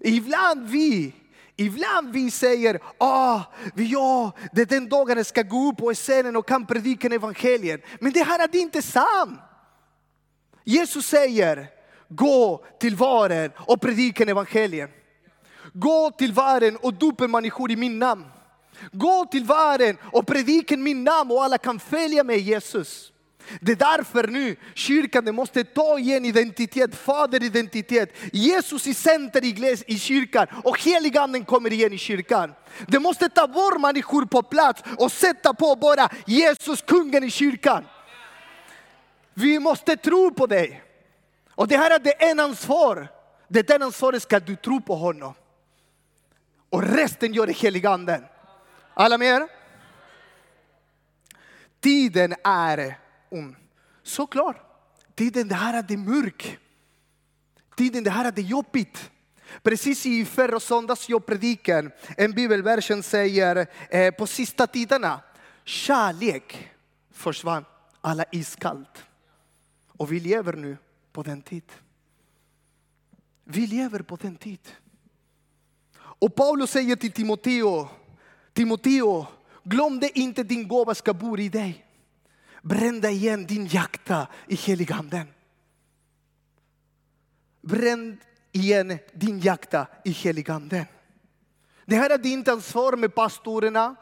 Ibland 0.00 0.68
vi, 0.68 1.12
ibland 1.56 2.12
vi 2.12 2.30
säger, 2.30 2.80
ah, 2.98 3.40
ja, 3.74 4.32
det 4.52 4.62
är 4.62 4.66
den 4.66 4.88
dagen 4.88 5.16
jag 5.16 5.26
ska 5.26 5.42
gå 5.42 5.68
upp 5.68 5.76
på 5.76 5.94
scenen 5.94 6.36
och 6.36 6.48
kan 6.48 6.66
predika 6.66 7.08
evangeliet. 7.08 7.82
Men 8.00 8.12
det 8.12 8.22
här 8.22 8.38
är 8.38 8.56
inte 8.56 8.82
sant. 8.82 9.40
Jesus 10.64 11.06
säger, 11.06 11.68
gå 12.08 12.64
till 12.80 12.96
varen 12.96 13.50
och 13.56 13.80
predika 13.80 14.24
evangeliet. 14.24 14.90
Gå 15.72 16.10
till 16.10 16.32
varen 16.32 16.76
och 16.76 16.94
dopa 16.94 17.28
människor 17.28 17.70
i 17.70 17.76
min 17.76 17.98
namn. 17.98 18.24
Gå 18.92 19.24
till 19.24 19.44
varen 19.44 19.96
och 20.12 20.26
predika 20.26 20.76
min 20.76 21.04
namn 21.04 21.30
och 21.30 21.44
alla 21.44 21.58
kan 21.58 21.80
följa 21.80 22.24
mig 22.24 22.40
Jesus. 22.40 23.12
Det 23.60 23.72
är 23.72 23.76
därför 23.76 24.28
nu 24.28 24.56
kyrkan 24.74 25.34
måste 25.34 25.64
ta 25.64 25.98
igen 25.98 26.24
identitet, 26.24 26.94
faderidentitet. 26.94 28.16
Jesus 28.32 28.86
i 28.86 28.94
center 28.94 29.44
i, 29.44 29.76
i 29.86 29.98
kyrkan 29.98 30.46
och 30.64 30.80
heliganden 30.80 31.44
kommer 31.44 31.72
igen 31.72 31.92
i 31.92 31.98
kyrkan. 31.98 32.54
Det 32.86 32.98
måste 32.98 33.28
ta 33.28 33.46
bort 33.46 33.80
människor 33.80 34.24
på 34.24 34.42
plats 34.42 34.82
och 34.98 35.12
sätta 35.12 35.54
på 35.54 35.76
bara 35.76 36.08
Jesus 36.26 36.82
kungen 36.82 37.24
i 37.24 37.30
kyrkan. 37.30 37.84
Vi 39.34 39.58
måste 39.58 39.96
tro 39.96 40.30
på 40.30 40.46
dig. 40.46 40.82
Och 41.54 41.68
det 41.68 41.76
här 41.76 41.90
är 41.90 41.98
det 41.98 42.10
en 42.10 42.40
ansvar. 42.40 43.08
Det 43.48 43.70
är 43.70 43.82
ansvaret 43.82 44.22
ska 44.22 44.40
du 44.40 44.56
tro 44.56 44.80
på 44.80 44.94
honom. 44.94 45.34
Och 46.70 46.82
resten 46.82 47.32
gör 47.34 47.46
det 47.46 47.52
heliganden. 47.52 48.24
Alla 48.94 49.18
med? 49.18 49.28
er? 49.28 49.48
Tiden 51.80 52.34
är 52.44 52.98
om. 53.28 53.56
Såklart, 54.02 54.56
tiden 55.14 55.48
det 55.48 55.54
här 55.54 55.78
är 55.78 55.82
det 55.82 55.96
mörk. 55.96 56.58
Tiden 57.76 58.04
det 58.04 58.10
här 58.10 58.24
är 58.24 58.32
det 58.32 58.42
jobbigt. 58.42 59.10
Precis 59.62 60.06
i 60.06 60.24
förra 60.24 60.60
söndags 60.60 61.08
jag 61.08 61.26
predikan, 61.26 61.90
en 62.16 62.32
bibelversion 62.32 63.02
säger 63.02 63.66
eh, 63.90 64.14
på 64.14 64.26
sista 64.26 64.66
tiderna, 64.66 65.20
kärlek 65.64 66.70
försvann, 67.10 67.64
alla 68.00 68.24
iskallt. 68.32 69.04
Och 69.86 70.12
vi 70.12 70.20
lever 70.20 70.52
nu 70.52 70.76
på 71.12 71.22
den 71.22 71.42
tid. 71.42 71.72
Vi 73.44 73.66
lever 73.66 73.98
på 74.02 74.16
den 74.16 74.36
tid. 74.36 74.60
Och 75.98 76.34
Paulus 76.34 76.70
säger 76.70 76.96
till 76.96 77.12
Timoteo, 77.12 77.88
Timoteo, 78.52 79.26
glöm 79.62 80.00
det 80.00 80.18
inte 80.18 80.42
din 80.42 80.68
gåva 80.68 80.94
ska 80.94 81.14
bo 81.14 81.38
i 81.38 81.48
dig. 81.48 81.85
Brända 82.68 83.10
igen 83.10 83.46
din 83.46 83.66
hjärta 83.66 84.28
i 84.48 84.54
heliganden. 84.54 85.26
Bränn 87.60 88.18
igen 88.52 88.98
din 89.12 89.38
hjärta 89.38 89.86
i 90.04 90.10
heliganden. 90.10 90.84
Det 91.84 91.96
här 91.96 92.10
är 92.10 92.18
ditt 92.18 92.48
ansvar 92.48 92.96
med 92.96 93.14
pastorerna. 93.14 93.96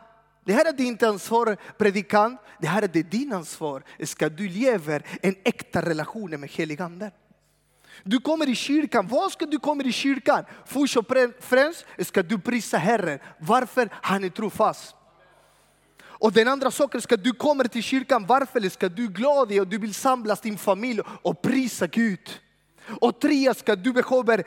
Det 0.44 0.52
här 0.52 0.64
är 0.64 0.72
ditt 0.72 1.02
ansvar 1.02 1.56
predikant. 1.78 2.40
Det 2.60 2.66
här 2.66 2.82
är 2.82 2.88
det 2.88 3.02
din 3.02 3.32
ansvar. 3.32 3.82
Ska 4.04 4.28
du 4.28 4.48
leva 4.48 5.00
en 5.22 5.34
äkta 5.44 5.82
relation 5.82 6.30
med 6.30 6.50
heliganden. 6.50 7.10
Du 8.02 8.20
kommer 8.20 8.48
i 8.48 8.54
kyrkan, 8.54 9.08
vad 9.08 9.32
ska 9.32 9.46
du 9.46 9.58
komma 9.58 9.82
i 9.82 9.92
kyrkan? 9.92 10.44
Först 10.66 10.96
och 10.96 11.06
främst 11.40 11.86
ska 11.98 12.22
du 12.22 12.38
prisa 12.38 12.78
Herren. 12.78 13.18
Varför? 13.38 13.88
Han 13.92 14.24
är 14.24 14.28
trofast. 14.28 14.96
Och 16.24 16.32
den 16.32 16.48
andra 16.48 16.70
saken 16.70 17.00
ska 17.00 17.16
du 17.16 17.32
kommer 17.32 17.64
till 17.64 17.82
kyrkan, 17.82 18.26
varför 18.26 18.68
ska 18.68 18.88
du 18.88 19.08
glad 19.08 19.58
och 19.58 19.68
du 19.68 19.78
vill 19.78 19.94
samlas 19.94 20.40
din 20.40 20.58
familj 20.58 21.00
och 21.22 21.42
prisa 21.42 21.86
Gud. 21.86 22.40
Och 23.00 23.20
tre 23.20 23.54
ska 23.54 23.76
du 23.76 23.92
behöver 23.92 24.44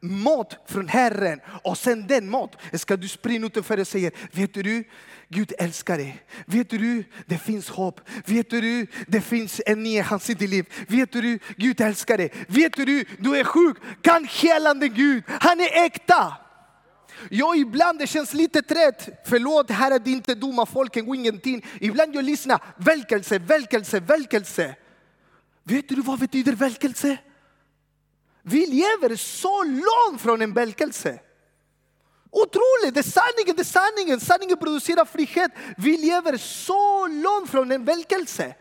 mat 0.00 0.56
från 0.66 0.88
Herren 0.88 1.40
och 1.64 1.78
sen 1.78 2.06
den 2.06 2.30
mat 2.30 2.56
ska 2.72 2.96
du 2.96 3.08
springa 3.08 3.46
utanför 3.46 3.80
och 3.80 3.86
säga, 3.86 4.10
vet 4.32 4.54
du, 4.54 4.84
Gud 5.28 5.52
älskar 5.58 5.98
dig. 5.98 6.22
Vet 6.46 6.70
du, 6.70 7.04
det 7.26 7.38
finns 7.38 7.68
hopp. 7.68 8.00
Vet 8.26 8.50
du, 8.50 8.86
det 9.06 9.20
finns 9.20 9.60
en 9.66 9.82
ny 9.82 10.02
chans 10.02 10.30
i 10.30 10.34
ditt 10.34 10.50
liv. 10.50 10.66
Vet 10.88 11.12
du, 11.12 11.38
Gud 11.56 11.80
älskar 11.80 12.18
dig. 12.18 12.32
Vet 12.48 12.72
du, 12.72 13.04
du 13.18 13.36
är 13.36 13.44
sjuk. 13.44 13.76
Kan 14.02 14.24
helande 14.24 14.88
Gud, 14.88 15.22
han 15.26 15.60
är 15.60 15.84
äkta. 15.84 16.36
Ja, 17.30 17.56
ibland 17.56 17.98
det 17.98 18.06
känns 18.06 18.34
lite 18.34 18.62
trött. 18.62 19.08
Förlåt, 19.24 19.70
här 19.70 19.90
är 19.90 19.98
det 19.98 20.10
inte 20.10 20.34
dumma 20.34 20.66
folken 20.66 21.08
och 21.08 21.16
ingenting. 21.16 21.66
Ibland 21.80 22.14
jag 22.14 22.24
lyssnar, 22.24 22.62
välkelse, 22.76 23.38
välkelse, 23.38 24.00
välkelse. 24.00 24.76
Vet 25.62 25.88
du 25.88 25.94
vad 25.94 26.18
betyder 26.18 26.52
välkelse? 26.52 27.18
Vi 28.42 28.66
lever 28.66 29.16
så 29.16 29.64
långt 29.64 30.20
från 30.20 30.42
en 30.42 30.52
välkelse. 30.52 31.20
Otroligt, 32.30 32.94
det 32.94 33.00
är 33.00 33.02
sanningen, 33.02 33.56
det 33.56 33.62
är 33.62 33.64
sanningen. 33.64 34.20
Sanningen 34.20 34.58
producerar 34.58 35.04
frihet. 35.04 35.50
Vi 35.76 35.96
lever 35.96 36.36
så 36.36 37.06
långt 37.06 37.50
från 37.50 37.72
en 37.72 37.84
välkelse 37.84 38.54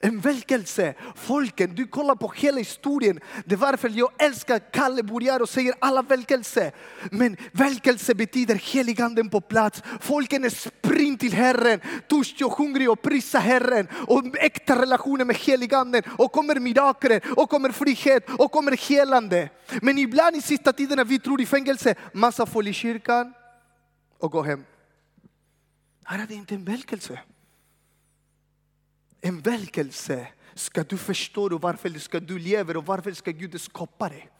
en 0.00 0.20
väckelse. 0.20 0.94
Folken, 1.14 1.74
du 1.74 1.86
kollar 1.86 2.14
på 2.14 2.32
hela 2.36 2.58
historien. 2.58 3.20
Det 3.44 3.54
är 3.54 3.56
varför 3.56 3.88
jag 3.88 4.10
älskar 4.18 4.58
Kalle 4.58 5.02
Bourdier 5.02 5.42
och 5.42 5.48
säger 5.48 5.74
alla 5.78 6.02
väckelse. 6.02 6.72
Men 7.10 7.36
väckelse 7.52 8.14
betyder 8.14 8.54
heliganden 8.54 9.30
på 9.30 9.40
plats. 9.40 9.82
Folken 10.00 10.44
är 10.44 10.50
sprint 10.50 11.20
till 11.20 11.32
Herren, 11.32 11.80
törstig 12.08 12.46
och 12.46 12.52
hungrig 12.52 12.90
och 12.90 13.02
prisa 13.02 13.38
Herren. 13.38 13.88
Och 14.06 14.36
äkta 14.36 14.82
relationer 14.82 15.24
med 15.24 15.36
heliganden. 15.36 16.02
Och 16.18 16.32
kommer 16.32 16.54
mirakler, 16.54 17.22
och 17.36 17.50
kommer 17.50 17.70
frihet, 17.70 18.30
och 18.38 18.52
kommer 18.52 18.88
helande. 18.88 19.48
Men 19.82 19.98
ibland 19.98 20.36
i 20.36 20.42
sista 20.42 20.72
tiden 20.72 20.96
när 20.96 21.04
vi 21.04 21.18
tror 21.18 21.40
i 21.40 21.46
fängelse, 21.46 21.94
massa 22.12 22.46
folk 22.46 22.68
i 22.68 22.72
kyrkan 22.72 23.34
och 24.18 24.32
gå 24.32 24.42
hem. 24.42 24.64
Här 26.04 26.22
är 26.22 26.26
det 26.26 26.34
inte 26.34 26.54
en 26.54 26.64
väckelse 26.64 27.20
en 29.20 29.40
väckelse 29.40 30.28
ska 30.54 30.82
du 30.82 30.98
förstå 30.98 31.58
varför 31.58 31.90
ska 31.90 32.20
du 32.20 32.38
leva 32.38 32.78
och 32.78 32.86
varför 32.86 33.12
ska 33.12 33.30
Gud 33.30 33.60
skapa 33.60 34.08
dig. 34.08 34.30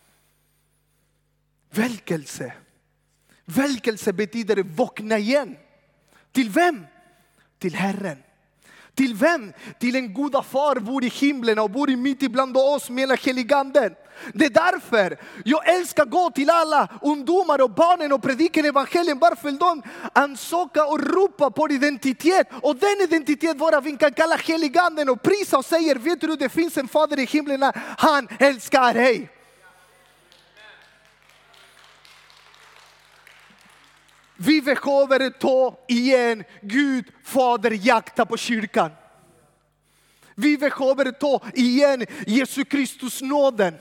Väckelse. 1.71 2.53
Väckelse 3.45 4.13
betyder 4.13 4.63
vakna 4.63 5.19
igen. 5.19 5.57
Till 6.33 6.51
vem? 6.51 6.87
Till 7.59 7.75
Herren. 7.75 8.19
Till 8.97 9.15
vem? 9.15 9.53
Till 9.79 9.97
en 9.97 10.15
goda 10.15 10.43
far 10.43 10.75
bor 10.81 11.05
i 11.05 11.09
himlen 11.09 11.59
och 11.59 11.71
bor 11.71 11.97
mitt 11.97 12.23
ibland 12.23 12.57
oss 12.57 12.91
med 12.91 13.19
heliganden. 13.19 13.95
Det 14.35 14.45
är 14.45 14.51
därför 14.51 15.19
jag 15.45 15.69
älskar 15.69 16.03
att 16.03 16.11
gå 16.11 16.31
till 16.31 16.51
alla 16.51 16.89
ungdomar 17.03 17.63
och 17.63 17.71
barnen 17.71 18.13
och 18.13 18.23
predika 18.23 18.61
evangelium. 18.61 19.19
Varför 19.19 19.51
de 19.51 19.83
ansöker 20.13 20.91
och 20.91 21.01
ropar 21.01 21.51
på 21.51 21.71
identitet. 21.71 22.49
Och 22.63 22.77
den 22.77 23.01
identitet 23.01 23.61
våra 23.61 23.81
vi 23.81 23.97
kan 23.97 24.13
kalla 24.13 24.37
heliganden 24.37 25.09
och 25.09 25.23
prisa 25.23 25.59
och 25.59 25.65
säger, 25.65 25.95
vet 25.95 26.21
du 26.21 26.37
det 26.37 26.49
finns 26.49 26.77
en 26.77 26.89
fader 26.89 27.19
i 27.19 27.25
himlen, 27.25 27.73
han 27.99 28.29
älskar 28.39 28.95
dig. 28.95 29.36
Vi 34.37 34.63
behöver 34.63 35.31
ta 35.31 35.79
igen 35.89 36.45
Gud, 36.63 37.05
Fader, 37.25 37.71
jakta 37.71 38.27
på 38.27 38.37
kyrkan. 38.37 38.91
Vi 40.35 40.59
behöver 40.59 41.13
ta 41.13 41.41
igen 41.55 42.07
Jesu 42.27 42.65
Kristus 42.65 43.23
nåden. 43.23 43.75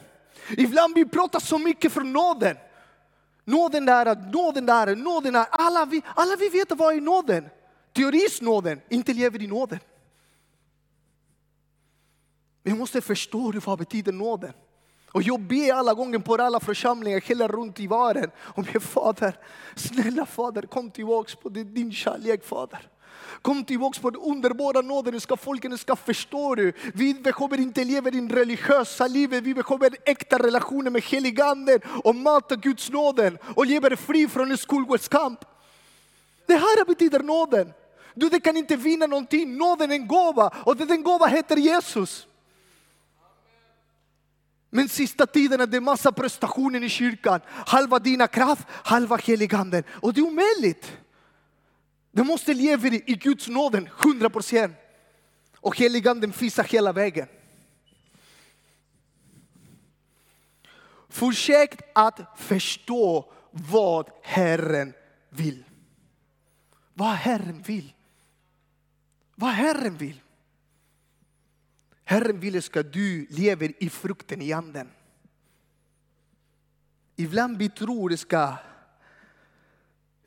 Ibland 0.49 0.95
vi 0.95 1.05
pratar 1.05 1.39
så 1.39 1.57
mycket 1.57 1.91
för 1.91 2.01
nåden. 2.01 2.57
Nåden 3.43 3.85
där, 3.85 4.31
nåden 4.31 4.65
där, 4.65 4.95
nåden 4.95 5.33
där. 5.33 5.45
Alla 5.51 5.85
vi, 5.85 6.01
alla 6.15 6.35
vi 6.35 6.49
vet 6.49 6.71
vad 6.71 6.95
är 6.95 7.01
nåden. 7.01 7.49
Teorisnåden, 7.93 8.81
inte 8.89 9.13
lever 9.13 9.41
i 9.41 9.47
nåden. 9.47 9.79
Vi 12.63 12.73
måste 12.73 13.01
förstå 13.01 13.53
vad 13.65 13.79
betyder 13.79 14.11
nåden. 14.11 14.53
Och 15.15 15.23
jag 15.23 15.39
ber 15.39 15.73
alla 15.73 15.93
gånger 15.93 16.19
på 16.19 16.35
alla 16.35 16.59
församlingar 16.59 17.21
hela 17.21 17.47
runt 17.47 17.79
i 17.79 17.87
världen. 17.87 18.31
Och 18.37 18.65
jag 18.73 18.83
Fader, 18.83 19.39
snälla 19.75 20.25
Fader, 20.25 20.61
kom 20.61 20.91
tillbaks 20.91 21.35
på 21.35 21.49
din 21.49 21.91
kärlek 21.91 22.45
Fader. 22.45 22.89
Kom 23.41 23.63
tillbaka 23.63 24.01
på 24.01 24.09
den 24.09 24.21
underbara 24.21 24.81
nåden, 24.81 25.21
ska 25.21 25.37
folken 25.37 25.77
ska 25.77 25.95
förstå 25.95 26.55
du. 26.55 26.73
Vi 26.93 27.13
behöver 27.13 27.59
inte 27.59 27.83
leva 27.83 28.09
i 28.09 28.27
religiösa 28.27 29.07
livet, 29.07 29.43
vi 29.43 29.53
behöver 29.53 29.97
äkta 30.05 30.37
relationer 30.37 30.91
med 30.91 31.03
heliganden 31.03 31.79
och 32.03 32.15
mata 32.15 32.55
Guds 32.55 32.89
nåden 32.89 33.37
och 33.55 33.65
leva 33.65 33.95
fri 33.95 34.27
från 34.27 34.51
en 34.51 34.57
skolgårdskamp. 34.57 35.39
Det 36.45 36.55
här 36.55 36.85
betyder 36.85 37.19
nåden. 37.19 37.73
Du 38.13 38.29
det 38.29 38.39
kan 38.39 38.57
inte 38.57 38.75
vinna 38.75 39.07
någonting, 39.07 39.57
nåden 39.57 39.91
är 39.91 39.95
en 39.95 40.07
gåva 40.07 40.53
och 40.63 40.77
den 40.77 41.03
gåva 41.03 41.25
heter 41.25 41.55
Jesus. 41.57 42.27
Men 44.75 44.89
sista 44.89 45.25
tiden 45.25 45.61
är 45.61 45.67
det 45.67 45.81
massa 45.81 46.11
prestationer 46.11 46.83
i 46.83 46.89
kyrkan. 46.89 47.39
Halva 47.47 47.99
dina 47.99 48.27
kraft, 48.27 48.67
halva 48.69 49.15
heliganden. 49.15 49.83
Och 49.89 50.13
det 50.13 50.21
är 50.21 50.25
omöjligt. 50.25 50.97
Du 52.11 52.23
måste 52.23 52.53
leva 52.53 52.87
i 52.87 53.19
Guds 53.21 53.47
nåden, 53.47 53.89
100 54.01 54.29
procent. 54.29 54.77
Och 55.57 55.77
heliganden 55.77 56.33
finns 56.33 56.59
hela 56.59 56.93
vägen. 56.93 57.27
Försök 61.09 61.79
att 61.95 62.19
förstå 62.37 63.33
vad 63.51 64.09
Herren 64.23 64.93
vill. 65.29 65.63
Vad 66.93 67.15
Herren 67.15 67.61
vill. 67.61 67.93
Vad 69.35 69.51
Herren 69.51 69.97
vill. 69.97 70.21
Herren 72.05 72.39
vill 72.39 72.61
ska 72.61 72.83
du 72.83 73.27
lever 73.29 73.83
i 73.83 73.89
frukten 73.89 74.41
i 74.41 74.53
anden. 74.53 74.91
Ibland 77.15 77.57
vi 77.57 77.69
tror 77.69 78.15
ska 78.15 78.53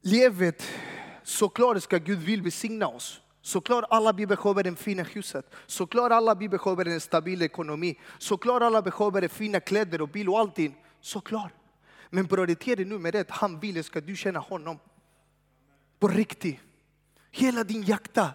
livet 0.01 0.65
Såklart 1.29 1.83
ska 1.83 1.99
Gud 1.99 2.19
vill 2.19 2.43
besigna 2.43 2.87
oss. 2.87 3.21
Såklart 3.43 3.85
alla 3.91 4.13
vi 4.13 4.27
behöver 4.27 4.63
det 4.63 4.77
fina 4.77 5.03
huset. 5.03 5.55
Såklart 5.67 6.13
alla 6.13 6.35
vi 6.35 6.49
behöver 6.49 6.85
en 6.85 7.01
stabil 7.01 7.43
ekonomi. 7.43 7.99
Såklart 8.19 8.63
alla 8.63 8.83
behöver 8.83 9.29
fina 9.29 9.61
kläder 9.61 10.03
och 10.03 10.09
bil 10.09 10.29
och 10.29 10.39
allting. 10.39 10.77
Såklart. 11.01 11.53
Men 12.11 12.29
prioritera 12.29 12.85
nummer 12.85 13.15
ett, 13.17 13.31
han 13.31 13.61
vill 13.61 13.85
ska 13.85 14.01
du 14.01 14.17
känna 14.17 14.39
honom. 14.39 14.79
På 15.99 16.09
riktigt. 16.09 16.61
Hela 17.31 17.65
din 17.65 17.83
jakta 17.83 18.31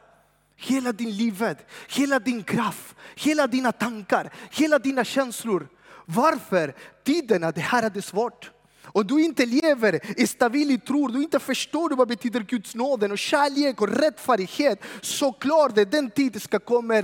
hela 0.55 0.91
din 0.91 1.11
livet, 1.11 1.69
hela 1.89 2.19
din 2.19 2.43
kraft, 2.43 2.95
hela 3.15 3.47
dina 3.47 3.71
tankar, 3.71 4.33
hela 4.51 4.79
dina 4.79 5.03
känslor. 5.03 5.67
Varför? 6.05 6.75
Tiderna, 7.03 7.51
det 7.51 7.61
här 7.61 7.83
är 7.83 7.89
det 7.89 8.01
svårt 8.01 8.51
och 8.85 9.05
du 9.05 9.23
inte 9.23 9.45
lever 9.45 10.19
i 10.21 10.27
stabil 10.27 10.81
tro, 10.81 11.07
du 11.07 11.23
inte 11.23 11.39
förstår 11.39 11.89
vad 11.95 12.07
betyder 12.07 12.39
Guds 12.39 12.75
nåden 12.75 13.11
och 13.11 13.17
kärlek 13.17 13.81
och 13.81 13.87
rättfärdighet, 13.87 14.79
såklart 15.01 15.75
det 15.75 15.85
den 15.85 16.11
tid 16.11 16.41
ska 16.41 16.59
komma 16.59 17.03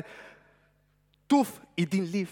tuff 1.30 1.60
i 1.76 1.86
din 1.86 2.12
liv. 2.12 2.30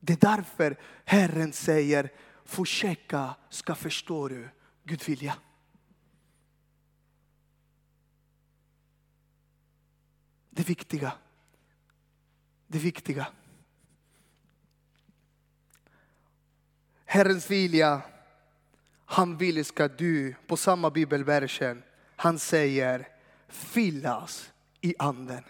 Det 0.00 0.12
är 0.12 0.36
därför 0.36 0.76
Herren 1.04 1.52
säger, 1.52 2.10
försöka 2.44 3.34
ska 3.50 3.74
förstå 3.74 4.28
du 4.28 4.48
Guds 4.84 5.08
vilja. 5.08 5.34
Det 10.56 10.68
viktiga, 10.68 11.12
det 12.66 12.78
viktiga. 12.78 13.26
Herrens 17.04 17.50
vilja, 17.50 18.02
han 19.04 19.36
vill 19.36 19.64
ska 19.64 19.88
du, 19.88 20.34
på 20.46 20.56
samma 20.56 20.90
bibelversen, 20.90 21.82
han 22.16 22.38
säger 22.38 23.08
fyllas 23.48 24.50
i 24.80 24.94
anden. 24.98 25.44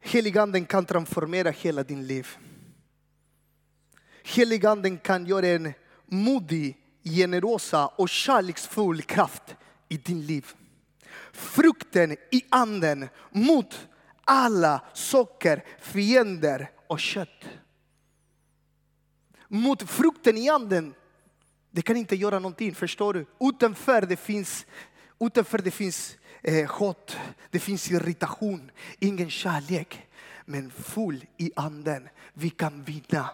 Heliganden 0.00 0.66
kan 0.66 0.86
transformera 0.86 1.50
hela 1.50 1.82
din 1.82 2.06
liv. 2.06 2.28
Heliganden 4.24 4.98
kan 4.98 5.26
göra 5.26 5.46
en 5.46 5.72
modig, 6.06 6.76
generösa 7.02 7.86
och 7.86 8.08
kärleksfull 8.08 9.02
kraft 9.02 9.56
i 9.88 9.96
din 9.96 10.26
liv. 10.26 10.54
Frukten 11.32 12.12
i 12.12 12.44
anden 12.48 13.08
mot 13.30 13.88
alla 14.24 14.80
socker, 14.92 15.64
fiender 15.80 16.70
och 16.86 17.00
kött 17.00 17.44
mot 19.48 19.90
frukten 19.90 20.36
i 20.36 20.48
anden. 20.48 20.94
Det 21.70 21.82
kan 21.82 21.96
inte 21.96 22.16
göra 22.16 22.38
någonting, 22.38 22.74
förstår 22.74 23.14
du? 23.14 23.26
Utanför 23.40 24.02
det 24.02 24.16
finns, 24.16 24.66
utanför 25.20 25.58
det 25.58 25.70
finns 25.70 26.16
eh, 26.42 26.70
hat, 26.70 27.16
det 27.50 27.58
finns 27.58 27.90
irritation, 27.90 28.70
ingen 28.98 29.30
kärlek. 29.30 30.08
Men 30.44 30.70
full 30.70 31.26
i 31.36 31.52
anden, 31.56 32.08
vi 32.32 32.50
kan 32.50 32.82
vinna. 32.84 33.30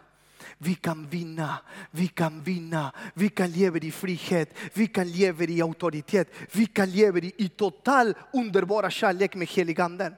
Vi 0.58 0.74
kan 0.74 1.06
vinna, 1.06 1.58
vi 1.90 2.08
kan 2.08 2.42
vinna, 2.42 2.92
vi 3.14 3.28
kan 3.28 3.50
leva 3.50 3.78
i 3.78 3.90
frihet, 3.90 4.54
vi 4.74 4.86
kan 4.86 5.10
leva 5.10 5.44
i 5.44 5.62
auktoritet, 5.62 6.28
vi 6.52 6.66
kan 6.66 6.90
leva 6.90 7.18
i 7.18 7.48
total 7.48 8.14
underbara 8.32 8.90
kärlek 8.90 9.34
med 9.34 9.48
heliganden. 9.48 10.14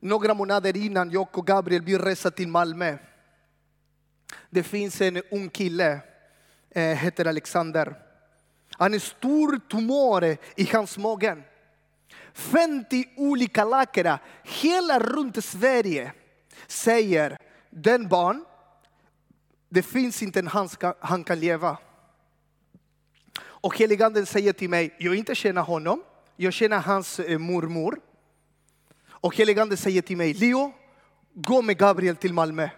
Några 0.00 0.34
månader 0.34 0.76
innan 0.76 1.10
jag 1.10 1.38
och 1.38 1.46
Gabriel 1.46 1.82
vi 1.82 1.98
resa 1.98 2.30
till 2.30 2.48
Malmö 2.48 2.98
det 4.54 4.62
finns 4.62 5.00
en 5.00 5.22
ung 5.30 5.48
kille, 5.48 6.00
eh, 6.70 6.96
heter 6.96 7.24
Alexander. 7.24 7.94
Han 8.70 8.92
har 8.92 8.98
stor 8.98 9.60
tumör 9.68 10.36
i 10.56 10.64
hans 10.72 10.98
mage. 10.98 11.36
50 12.32 13.04
olika 13.16 13.64
läkare 13.64 14.18
hela 14.42 14.98
runt 14.98 15.44
Sverige 15.44 16.12
säger 16.66 17.38
den 17.72 18.08
barn, 18.08 18.44
det 19.68 19.82
finns 19.82 20.22
inte 20.22 20.38
en 20.38 20.46
han, 20.46 20.68
ska, 20.68 20.94
han 21.00 21.24
kan 21.24 21.40
leva. 21.40 21.78
Och 23.42 23.78
heliganden 23.78 24.26
säger 24.26 24.52
till 24.52 24.70
mig, 24.70 24.96
jag 24.98 25.14
inte 25.14 25.34
känner 25.34 25.62
honom, 25.62 26.02
jag 26.36 26.52
känner 26.52 26.78
hans 26.78 27.20
eh, 27.20 27.38
mormor. 27.38 28.00
Och 29.08 29.36
heliganden 29.36 29.78
säger 29.78 30.02
till 30.02 30.16
mig, 30.16 30.34
Leo, 30.34 30.72
gå 31.34 31.62
med 31.62 31.78
Gabriel 31.78 32.16
till 32.16 32.32
Malmö 32.32 32.68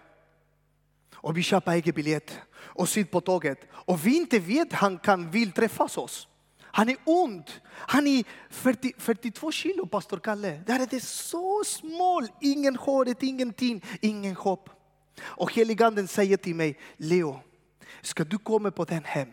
och 1.15 1.37
vi 1.37 1.43
köper 1.43 1.71
egen 1.71 1.93
biljett 1.93 2.39
och 2.55 2.89
sitter 2.89 3.11
på 3.11 3.21
tåget. 3.21 3.59
Och 3.71 4.05
vi 4.05 4.17
inte 4.17 4.39
vet 4.39 4.73
han 4.73 4.97
kan 4.97 5.31
vill 5.31 5.51
träffas 5.51 5.97
oss. 5.97 6.27
Han 6.61 6.89
är 6.89 6.97
ond. 7.03 7.43
Han 7.71 8.07
är 8.07 8.23
40, 8.49 8.93
42 8.97 9.51
kilo, 9.51 9.87
pastor 9.87 10.17
Kalle. 10.17 10.63
Där 10.65 10.79
är 10.79 10.87
det 10.89 11.03
så 11.03 11.63
smal, 11.65 12.27
ingen 12.41 12.75
håret, 12.75 13.23
ingenting, 13.23 13.83
ingen 14.01 14.35
hopp. 14.35 14.69
Och 15.21 15.53
heliganden 15.53 16.07
säger 16.07 16.37
till 16.37 16.55
mig, 16.55 16.79
Leo, 16.97 17.39
ska 18.01 18.23
du 18.23 18.37
komma 18.37 18.71
på 18.71 18.85
den 18.85 19.03
hem? 19.03 19.29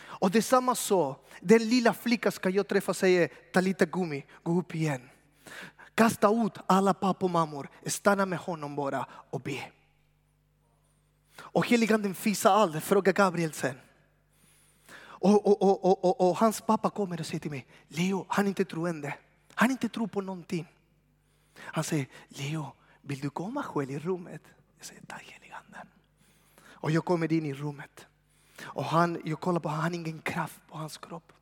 Och 0.00 0.30
detsamma 0.30 0.74
så, 0.74 1.16
den 1.40 1.68
lilla 1.68 1.94
flickan 1.94 2.32
ska 2.32 2.50
jag 2.50 2.68
träffa 2.68 2.94
säger, 2.94 3.28
ta 3.52 3.60
lite 3.60 3.86
gummi, 3.86 4.24
gå 4.42 4.58
upp 4.58 4.74
igen. 4.74 5.08
Kasta 5.94 6.44
ut 6.44 6.52
alla 6.66 6.94
pappa 6.94 7.26
och 7.26 7.30
mammor, 7.30 7.68
stanna 7.86 8.26
med 8.26 8.38
honom 8.38 8.76
bara 8.76 9.06
och 9.30 9.40
be. 9.40 9.70
Och 11.40 11.66
heliganden 11.66 12.16
visar 12.24 12.50
allt, 12.50 12.84
frågar 12.84 13.12
Gabriel 13.12 13.52
sen. 13.52 13.78
Och, 14.98 15.46
och, 15.46 15.62
och, 15.62 16.04
och, 16.04 16.28
och, 16.28 16.36
hans 16.36 16.60
pappa 16.60 16.90
kommer 16.90 17.20
och 17.20 17.26
säger 17.26 17.40
till 17.40 17.50
mig, 17.50 17.66
Leo, 17.88 18.26
han 18.28 18.44
är 18.44 18.48
inte 18.48 18.64
troende. 18.64 19.14
Han 19.54 19.70
inte 19.70 19.88
tror 19.88 20.06
på 20.06 20.20
någonting. 20.20 20.66
Han 21.58 21.84
säger, 21.84 22.06
Leo, 22.28 22.72
vill 23.02 23.18
du 23.18 23.30
komma 23.30 23.62
själv 23.62 23.90
i 23.90 23.98
rummet? 23.98 24.42
Jag 24.78 24.86
säger, 24.86 25.02
tack 25.06 25.30
heliganden. 25.30 25.88
Och 26.62 26.90
jag 26.90 27.04
kommer 27.04 27.32
in 27.32 27.46
i 27.46 27.54
rummet. 27.54 28.06
Och 28.62 28.84
han, 28.84 29.22
jag 29.24 29.40
kollar 29.40 29.60
på 29.60 29.68
honom, 29.68 29.82
han 29.82 29.92
har 29.92 30.00
ingen 30.00 30.20
kraft 30.20 30.60
på 30.68 30.78
hans 30.78 30.98
kropp. 30.98 31.32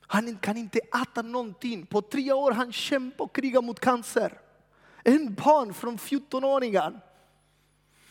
Han 0.00 0.38
kan 0.38 0.56
inte 0.56 0.78
äta 0.78 1.22
någonting. 1.22 1.86
På 1.86 2.02
tre 2.02 2.32
år 2.32 2.52
han 2.52 2.72
kämpar 2.72 3.24
och 3.24 3.34
krigar 3.34 3.62
mot 3.62 3.80
cancer. 3.80 4.40
En 5.04 5.34
barn 5.34 5.74
från 5.74 5.98
14-åringen. 5.98 7.00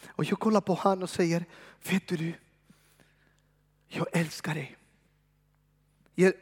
Och 0.08 0.26
jag 0.26 0.40
kollar 0.40 0.62
på 0.62 0.74
honom 0.74 1.04
och 1.04 1.10
säger, 1.10 1.46
vet 1.90 2.08
du, 2.08 2.34
jag 3.88 4.08
älskar 4.12 4.56
dig. 4.56 4.78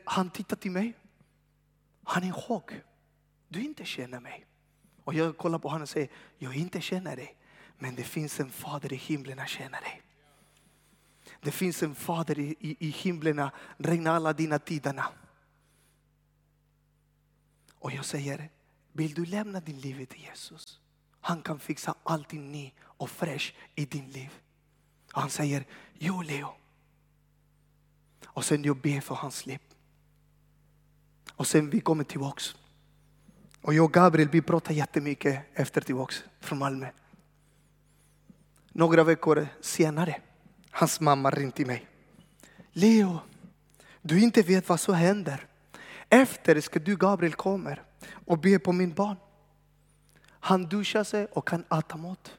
Han 0.06 0.30
tittar 0.30 0.56
till 0.56 0.72
mig. 0.72 0.94
Han 2.04 2.24
är 2.24 2.28
i 2.28 2.32
chock. 2.32 2.72
du 3.48 3.62
inte 3.62 3.86
känner 3.86 4.20
mig. 4.20 4.46
Och 5.04 5.14
jag 5.14 5.38
kollar 5.38 5.60
på 5.60 5.68
honom 5.68 5.82
och 5.82 5.90
säger, 5.90 6.10
jag 6.38 6.56
inte 6.56 6.82
känner 6.82 7.16
dig. 7.16 7.38
Men 7.78 7.96
det 7.96 8.04
finns 8.04 8.40
en 8.40 8.50
fader 8.50 8.94
i 8.94 8.96
himlen 8.96 9.38
som 9.38 9.48
tjänar 9.48 9.82
dig. 9.82 10.02
Det 11.42 11.52
finns 11.52 11.84
en 11.84 11.96
fader 11.96 12.40
i, 12.40 12.56
i, 12.60 12.88
i 12.88 12.90
himlen, 12.90 13.50
regnar 13.78 14.16
alla 14.16 14.34
dina 14.34 14.60
tiderna. 14.60 15.06
Och 17.80 17.92
jag 17.92 18.06
säger, 18.06 18.50
vill 18.92 19.14
du 19.14 19.26
lämna 19.26 19.60
din 19.60 19.80
liv 19.80 20.06
till 20.06 20.22
Jesus? 20.22 20.80
Han 21.22 21.42
kan 21.42 21.60
fixa 21.60 21.96
allting 22.04 22.52
ny 22.52 22.72
och 22.82 23.10
fräsch 23.10 23.56
i 23.76 23.86
din 23.86 24.10
liv. 24.10 24.30
Och 25.14 25.22
han 25.22 25.30
säger, 25.30 25.66
jo 25.94 26.22
Leo. 26.22 26.54
Och 28.26 28.46
sen 28.46 28.64
jag 28.64 28.78
ber 28.78 29.02
för 29.02 29.16
hans 29.16 29.46
liv. 29.46 29.60
Och 31.36 31.48
sen 31.48 31.70
vi 31.70 31.80
kommer 31.80 32.04
tillbaks. 32.04 32.56
Och 33.62 33.74
jag 33.74 33.86
och 33.86 33.94
Gabriel 33.94 34.30
vi 34.30 34.42
pratar 34.42 34.74
jättemycket 34.74 35.46
efter 35.54 35.82
tillbaks 35.82 36.24
från 36.40 36.60
Malmö. 36.60 36.92
Några 38.76 39.04
veckor 39.04 39.48
senare, 39.62 40.22
hans 40.72 41.00
mamma 41.00 41.30
ringde 41.30 41.56
till 41.56 41.68
mig. 41.68 41.88
Leo, 42.72 43.20
du 44.02 44.20
inte 44.20 44.42
vet 44.42 44.70
vad 44.70 44.80
som 44.80 44.96
händer. 44.96 45.48
Efter 46.10 46.62
ska 46.62 46.80
du 46.80 46.96
Gabriel 46.96 47.34
kommer 47.34 47.82
och 48.26 48.40
be 48.40 48.60
på 48.60 48.72
min 48.72 48.94
barn. 48.94 49.16
Han 50.30 50.66
duschar 50.66 51.04
sig 51.04 51.26
och 51.26 51.48
kan 51.48 51.64
äta 51.64 51.98
mat. 51.98 52.32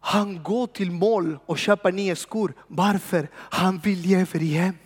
Han 0.00 0.42
går 0.42 0.66
till 0.66 0.90
mål 0.90 1.38
och 1.46 1.58
köper 1.58 1.92
nya 1.92 2.16
skor. 2.16 2.54
Varför? 2.68 3.28
Han 3.34 3.78
vill 3.78 3.98
leva 3.98 4.40
igen. 4.40 4.78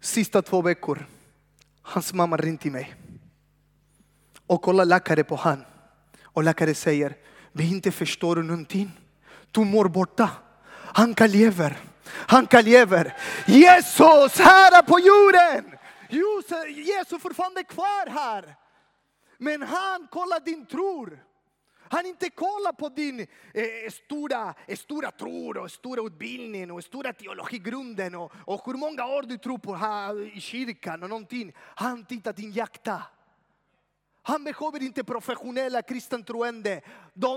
Sista 0.00 0.42
två 0.42 0.62
veckor, 0.62 1.06
hans 1.82 2.12
mamma 2.12 2.36
ringde 2.36 2.62
till 2.62 2.72
mig 2.72 2.94
och 4.46 4.62
kollade 4.62 4.88
läkare 4.88 5.24
på 5.24 5.36
han. 5.36 5.64
Och 6.32 6.42
läkare 6.42 6.74
säger, 6.74 7.16
vi 7.52 7.70
inte 7.70 7.90
förstår 7.90 8.36
någonting. 8.36 8.90
Du 9.50 9.60
mår 9.60 9.88
borta. 9.88 10.30
Han 10.72 11.14
kan 11.14 11.30
leva. 11.30 11.70
Han 12.08 12.46
kan 12.46 12.64
leva. 12.64 13.04
Jesus 13.46 14.38
här 14.38 14.82
på 14.82 14.98
jorden. 14.98 15.78
Jesus 16.68 17.22
fortfarande 17.22 17.64
kvar 17.64 18.10
här. 18.10 18.56
Men 19.38 19.62
han 19.62 20.06
kollar 20.10 20.40
din 20.40 20.66
tro. 20.66 21.08
Han 21.92 22.06
inte 22.06 22.30
kollar 22.30 22.72
på 22.72 22.88
din 22.88 23.20
eh, 23.20 23.90
stora, 23.90 24.54
eh, 24.66 24.76
stora 24.76 25.10
tro 25.10 25.60
och 25.60 25.70
stora 25.70 26.06
utbildning 26.06 26.70
och 26.70 26.84
stora 26.84 27.12
teologigrunden 27.12 28.14
och, 28.14 28.32
och 28.44 28.62
hur 28.66 28.74
många 28.74 29.06
år 29.06 29.22
du 29.22 29.38
tror 29.38 29.58
på 29.58 29.74
här 29.74 30.36
i 30.36 30.40
kyrkan 30.40 31.02
och 31.02 31.08
någonting. 31.08 31.52
Han 31.56 32.04
tittar 32.04 32.32
din 32.32 32.50
hjärta. 32.50 33.02
Han 34.22 34.44
behöver 34.44 34.82
inte 34.82 35.04
professionella 35.04 35.82
kristentroende. 35.82 36.80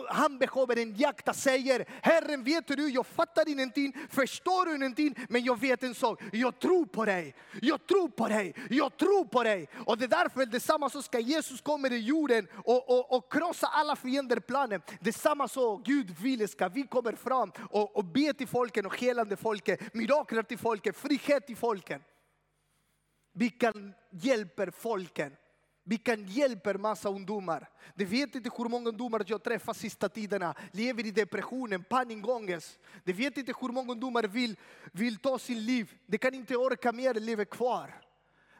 Han 0.09 0.37
behöver 0.37 0.77
en 0.77 0.93
hjärta 0.93 1.33
säger, 1.33 1.85
Herren 2.01 2.43
vet 2.43 2.67
du, 2.67 2.89
jag 2.89 3.05
fattar 3.05 3.49
ingenting, 3.49 3.93
förstår 4.09 4.75
ingenting, 4.75 5.15
men 5.29 5.43
jag 5.43 5.59
vet 5.59 5.83
en 5.83 5.95
sak, 5.95 6.21
jag 6.31 6.59
tror 6.59 6.85
på 6.85 7.05
dig, 7.05 7.35
jag 7.61 7.87
tror 7.87 8.07
på 8.07 8.27
dig, 8.27 8.55
jag 8.69 8.97
tror 8.97 9.25
på 9.25 9.43
dig. 9.43 9.69
Och 9.85 9.97
det 9.97 10.05
är 10.05 10.09
därför 10.09 10.45
detsamma 10.45 10.89
så 10.89 11.01
ska 11.01 11.19
Jesus 11.19 11.61
komma 11.61 11.87
i 11.87 11.97
jorden 11.97 12.47
och, 12.53 12.89
och, 12.89 13.17
och 13.17 13.31
krossa 13.31 13.67
alla 13.67 13.95
fiender 13.95 14.39
planen. 14.39 14.81
Detsamma 14.99 15.47
så 15.47 15.77
Gud 15.77 16.19
vill 16.19 16.49
ska 16.49 16.67
vi 16.67 16.83
komma 16.83 17.15
fram 17.15 17.51
och, 17.69 17.97
och 17.97 18.05
be 18.05 18.33
till 18.33 18.47
folken 18.47 18.85
och 18.85 18.99
helande 18.99 19.35
folket, 19.35 19.93
mirakler 19.93 20.43
till 20.43 20.57
folket, 20.57 20.97
frihet 20.97 21.47
till 21.47 21.57
folken. 21.57 22.01
Vi 23.33 23.49
kan 23.49 23.93
hjälpa 24.11 24.71
folken 24.71 25.31
vi 25.87 25.97
kan 25.97 26.25
hjälpa 26.25 26.73
massa 26.73 27.09
ungdomar. 27.09 27.69
Det 27.95 28.05
vet 28.05 28.35
inte 28.35 28.49
hur 28.57 28.69
många 28.69 28.89
ungdomar 28.89 29.23
jag 29.27 29.43
träffar 29.43 29.73
sista 29.73 30.09
tiderna, 30.09 30.55
lever 30.71 31.05
i 31.05 31.11
depressionen, 31.11 31.83
panikångest. 31.83 32.79
Det 33.03 33.13
vet 33.13 33.37
inte 33.37 33.53
hur 33.61 33.69
många 33.69 33.91
ungdomar 33.91 34.23
vill, 34.23 34.57
vill 34.91 35.17
ta 35.17 35.39
sin 35.39 35.65
liv. 35.65 35.93
De 36.05 36.17
kan 36.17 36.33
inte 36.33 36.55
orka 36.55 36.91
mer, 36.91 37.13
lever 37.13 37.45
kvar. 37.45 38.01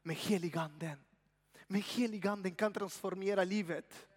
Men 0.03 0.15
heliganden, 0.15 0.97
men 1.67 1.81
heliganden 1.81 2.55
kan 2.55 2.73
transformera 2.73 3.43
livet. 3.43 4.07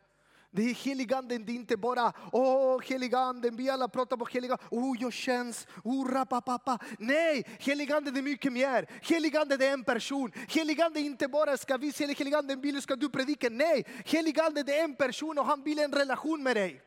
Det 0.50 0.62
är 0.62 0.74
heliganden, 0.74 1.44
det 1.44 1.52
är 1.52 1.54
inte 1.54 1.76
bara 1.76 2.12
åh 2.32 2.82
heliganden, 2.82 3.56
vi 3.56 3.70
alla 3.70 3.88
pratar 3.88 4.16
på 4.16 4.24
heliganden, 4.24 4.66
oh 4.70 4.96
jag 5.00 5.12
känns, 5.12 5.66
oh 5.84 6.12
rapapapa. 6.12 6.78
Nej, 6.98 7.44
heliganden 7.58 8.16
är 8.16 8.22
mycket 8.22 8.52
mer. 8.52 8.86
Heliganden 9.02 9.62
är 9.62 9.72
en 9.72 9.84
person. 9.84 10.32
Heliganden 10.48 11.02
är 11.02 11.06
inte 11.06 11.28
bara 11.28 11.56
ska 11.56 11.76
vi 11.76 11.92
se 11.92 12.14
heliganden 12.14 12.60
vill 12.60 12.82
ska 12.82 12.96
du 12.96 13.08
predika. 13.08 13.48
Nej, 13.50 13.86
heliganden 14.04 14.68
är 14.68 14.84
en 14.84 14.96
person 14.96 15.38
och 15.38 15.44
han 15.44 15.62
vill 15.62 15.78
en 15.78 15.92
relation 15.92 16.42
med 16.42 16.56
dig. 16.56 16.82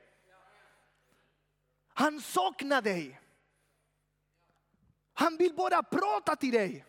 Han 1.93 2.21
saknar 2.21 2.81
dig. 2.81 3.19
Han 5.13 5.37
vill 5.37 5.53
bara 5.53 5.83
prata 5.83 6.35
till 6.35 6.51
dig. 6.51 6.85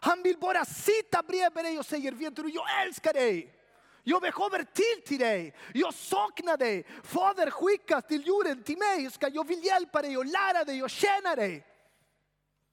Han 0.00 0.22
vill 0.22 0.38
bara 0.38 0.64
sitta 0.64 1.22
bredvid 1.22 1.64
dig 1.64 1.78
och 1.78 1.86
säga, 1.86 2.10
vet 2.10 2.36
du, 2.36 2.48
jag 2.48 2.86
älskar 2.86 3.12
dig. 3.12 3.54
Jag 4.04 4.22
behöver 4.22 4.64
till 4.64 5.06
till 5.06 5.18
dig. 5.18 5.54
Jag 5.74 5.94
saknar 5.94 6.56
dig. 6.56 6.86
Fader 7.02 7.50
skicka 7.50 8.00
till 8.00 8.26
jorden 8.26 8.62
till 8.62 8.78
mig. 8.78 9.10
Ska 9.10 9.28
jag 9.28 9.48
vill 9.48 9.64
hjälpa 9.64 10.02
dig 10.02 10.16
och 10.16 10.24
lära 10.24 10.64
dig 10.64 10.82
och 10.82 10.90
tjäna 10.90 11.36
dig. 11.36 11.66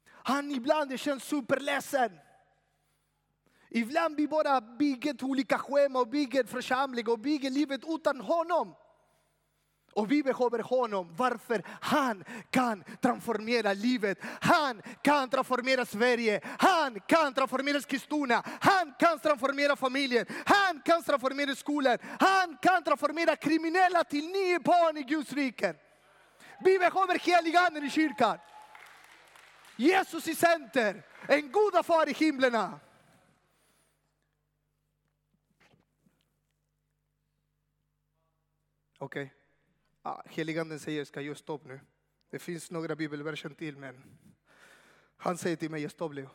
Han 0.06 0.52
ibland 0.52 1.00
känns 1.00 1.24
superledsen. 1.24 2.12
Ibland 3.70 4.15
vi 4.15 4.28
bara 4.28 4.62
bygger 4.62 5.24
olika 5.24 5.58
schema 5.58 6.00
och 6.00 6.08
bygger 6.08 6.44
församling 6.44 7.08
och 7.10 7.20
bygger 7.20 7.50
livet 7.50 7.82
utan 7.88 8.22
honom. 8.22 8.76
Och 9.93 10.12
vi 10.12 10.23
behöver 10.23 10.60
honom. 10.60 11.13
Varför? 11.17 11.63
Han 11.67 12.23
kan 12.49 12.84
transformera 13.01 13.73
livet. 13.73 14.17
Han 14.41 14.82
kan 15.01 15.30
transformera 15.30 15.86
Sverige. 15.86 16.41
Han 16.60 16.99
kan 16.99 17.34
transformera 17.34 17.77
Eskilstuna. 17.77 18.43
Han 18.62 18.93
kan 18.99 19.19
transformera 19.19 19.75
familjen. 19.75 20.25
Han 20.45 20.82
kan 20.86 21.04
transformera 21.04 21.56
skolan. 21.56 21.97
Han 22.19 22.58
kan 22.62 22.84
transformera 22.84 23.36
kriminella 23.36 24.04
till 24.04 24.27
nio 24.27 24.60
barn 24.60 24.97
i 24.97 25.04
Guds 25.04 25.34
rike. 25.34 25.75
Vi 26.63 26.80
behöver 26.80 27.19
heliganden 27.19 27.86
i 27.86 27.89
kyrkan. 27.89 28.38
Jesus 29.75 30.27
i 30.27 30.36
center. 30.36 31.04
En 31.27 31.51
goda 31.51 31.84
far 31.84 32.10
i 32.10 32.13
himlen. 32.13 32.56
Okej. 32.56 32.80
Okay. 38.99 39.40
Ja, 40.04 40.24
heliganden 40.26 40.80
säger, 40.80 41.06
ska 41.06 41.22
jag 41.22 41.38
stopp 41.38 41.66
nu? 41.66 41.80
Det 42.30 42.40
finns 42.40 42.72
några 42.72 42.96
bibelverser 42.96 43.50
till, 43.50 43.78
men 43.78 44.04
han 45.18 45.38
säger 45.38 45.56
till 45.56 45.72
mig, 45.72 45.90
stopp 45.90 46.14
Leo. 46.14 46.30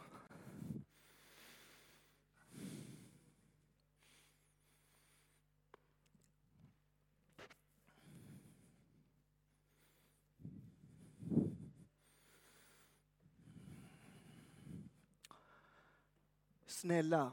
Snälla. 16.66 17.32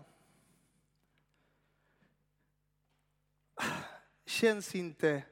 Känns 4.25 4.75
inte 4.75 5.23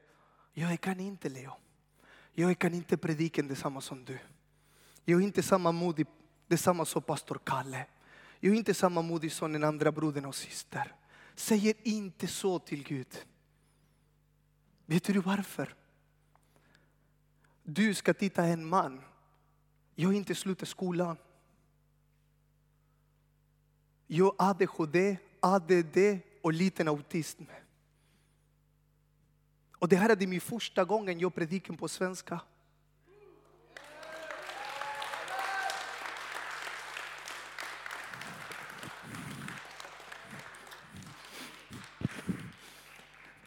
jag 0.54 0.82
kan 0.82 1.00
inte 1.00 1.30
Leo. 1.30 1.54
Jag 2.34 2.60
kan 2.60 2.74
inte 2.74 2.98
predika 2.98 3.42
detsamma 3.42 3.82
som 3.82 4.06
du. 4.06 4.20
Jag 5.06 5.22
är 5.22 5.24
inte 5.24 5.44
samma 5.44 5.72
modig, 5.72 6.08
detsamma 6.48 6.86
som 6.86 7.02
pastor 7.02 7.40
Kalle. 7.44 7.86
Jag 8.40 8.54
är 8.54 8.58
inte 8.58 8.74
samma 8.74 9.02
modig 9.02 9.32
som 9.32 9.54
den 9.54 9.64
andra 9.64 9.92
brodern 9.92 10.26
och 10.26 10.36
syster. 10.36 10.96
Säger 11.36 11.76
inte 11.84 12.28
så 12.28 12.60
till 12.60 12.84
Gud. 12.84 13.26
Vet 14.86 15.04
du 15.04 15.20
varför? 15.20 15.76
Du 17.64 17.94
ska 17.94 18.14
titta 18.14 18.46
en 18.46 18.66
man. 18.66 19.02
Jag 19.96 20.10
har 20.10 20.14
inte 20.14 20.36
slutat 20.36 20.70
skolan. 20.70 21.18
Jag 24.08 24.26
har 24.26 24.50
ADHD, 24.50 25.18
ADD 25.40 25.98
och 26.42 26.54
liten 26.54 26.88
autism. 26.88 27.44
Och 29.82 29.90
det 29.90 29.96
här 29.96 30.10
är 30.10 30.28
min 30.28 30.42
första 30.42 30.84
gången 30.84 31.20
jag 31.20 31.36
predikar 31.36 31.74
på 31.74 31.88
svenska. 31.88 32.42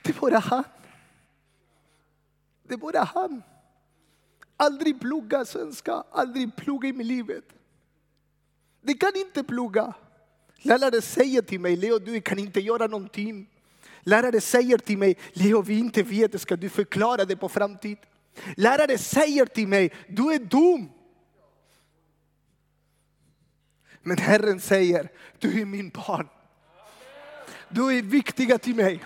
Det 0.03 0.11
är 0.11 0.21
bara 0.21 0.39
han. 0.39 0.65
Det 2.63 2.75
är 2.75 2.79
bara 2.79 3.05
han. 3.05 3.43
Aldrig 4.57 5.01
plugga 5.01 5.45
svenska, 5.45 6.05
aldrig 6.11 6.57
plugga 6.57 6.89
i 6.89 6.93
livet. 6.93 7.45
Det 8.81 8.95
kan 8.95 9.17
inte 9.17 9.45
plugga. 9.45 9.95
Lärare 10.57 11.03
säger 11.03 11.43
till 11.43 11.61
mig, 11.61 11.77
Leo 11.77 11.99
du 11.99 12.21
kan 12.21 12.39
inte 12.39 12.61
göra 12.61 12.87
någonting. 12.87 13.54
Lärare 14.05 14.41
säger 14.41 14.79
till 14.79 14.99
mig, 14.99 15.17
Leo 15.33 15.63
vi 15.63 15.79
inte 15.79 16.03
vet, 16.03 16.41
ska 16.41 16.57
du 16.57 16.69
förklara 16.69 17.25
det 17.25 17.37
på 17.37 17.49
framtid? 17.49 17.99
Lärare 18.57 18.99
säger 18.99 19.47
till 19.47 19.69
mig, 19.69 19.93
du 20.09 20.33
är 20.33 20.39
dum. 20.39 20.89
Men 24.03 24.19
Herren 24.19 24.61
säger, 24.61 25.09
du 25.39 25.61
är 25.61 25.65
min 25.65 25.89
barn. 25.89 26.29
Du 27.69 27.99
är 27.99 28.03
viktiga 28.03 28.59
till 28.59 28.75
mig. 28.75 29.05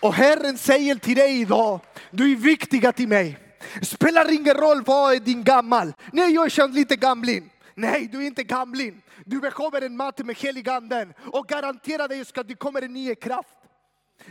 Och 0.00 0.14
Herren 0.14 0.58
säger 0.58 0.94
till 0.94 1.16
dig 1.16 1.40
idag, 1.40 1.80
du 2.10 2.32
är 2.32 2.36
viktiga 2.36 2.92
till 2.92 3.08
mig. 3.08 3.38
Spelar 3.82 4.32
ingen 4.32 4.54
roll 4.54 4.82
vad 4.86 5.14
är 5.14 5.20
din 5.20 5.44
gammal. 5.44 5.92
Nej, 6.12 6.34
jag 6.34 6.50
känns 6.50 6.74
lite 6.74 6.96
gamling. 6.96 7.50
Nej, 7.78 8.08
du 8.08 8.22
är 8.22 8.26
inte 8.26 8.44
gamling. 8.44 9.02
Du 9.26 9.40
behöver 9.40 9.82
en 9.82 9.96
mat 9.96 10.18
med 10.18 10.36
heliganden 10.36 11.14
och 11.32 11.46
garantera 11.48 12.08
dig 12.08 12.20
att 12.20 12.48
det 12.48 12.54
kommer 12.54 12.82
en 12.82 12.92
ny 12.92 13.14
kraft. 13.14 13.56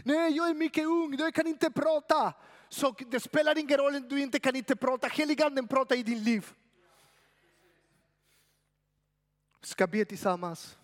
Nej, 0.04 0.32
jag 0.32 0.50
är 0.50 0.54
mycket 0.54 0.86
ung, 0.86 1.16
jag 1.20 1.34
kan 1.34 1.48
inte 1.48 1.72
prata. 1.72 2.34
Så 2.70 2.92
det 2.92 3.20
spelar 3.20 3.58
ingen 3.58 3.78
roll 3.78 4.10
du 4.10 4.22
inte 4.22 4.40
kan 4.40 4.56
inte 4.56 4.76
prata. 4.76 5.08
Heliganden 5.08 5.68
pratar 5.68 5.96
i 5.96 6.04
din 6.04 6.24
liv. 6.24 6.54
Ska 9.62 9.88
be 9.88 10.06
tillsammans. 10.06 10.78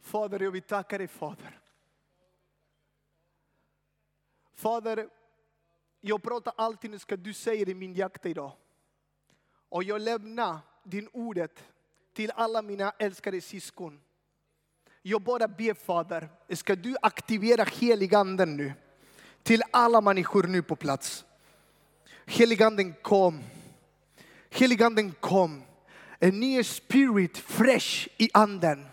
Fader, 0.00 0.42
jag 0.42 0.50
vill 0.50 0.62
tacka 0.62 0.98
dig 0.98 1.08
Fader. 1.08 1.60
Fader, 4.54 5.08
jag 6.00 6.22
pratar 6.22 6.52
alltid 6.56 6.90
nu 6.90 6.98
ska 6.98 7.16
du 7.16 7.34
säger 7.34 7.68
i 7.68 7.74
min 7.74 7.94
jakt 7.94 8.26
idag. 8.26 8.52
Och 9.68 9.84
jag 9.84 10.00
lämnar 10.00 10.58
din 10.84 11.08
ordet 11.12 11.64
till 12.12 12.32
alla 12.34 12.62
mina 12.62 12.92
älskade 12.98 13.40
syskon. 13.40 14.00
Jag 15.02 15.22
bara 15.22 15.48
ber 15.48 15.74
Fader, 15.74 16.28
ska 16.54 16.76
du 16.76 16.96
aktivera 17.02 17.64
heliganden 17.64 18.56
nu 18.56 18.72
till 19.42 19.62
alla 19.70 20.00
människor 20.00 20.42
nu 20.42 20.62
på 20.62 20.76
plats. 20.76 21.24
Heliganden 22.26 22.94
kom. 23.02 23.40
Heliganden 24.50 25.12
kom. 25.20 25.62
En 26.18 26.40
ny 26.40 26.64
spirit, 26.64 27.38
fresh 27.38 28.08
i 28.16 28.30
anden 28.32 28.86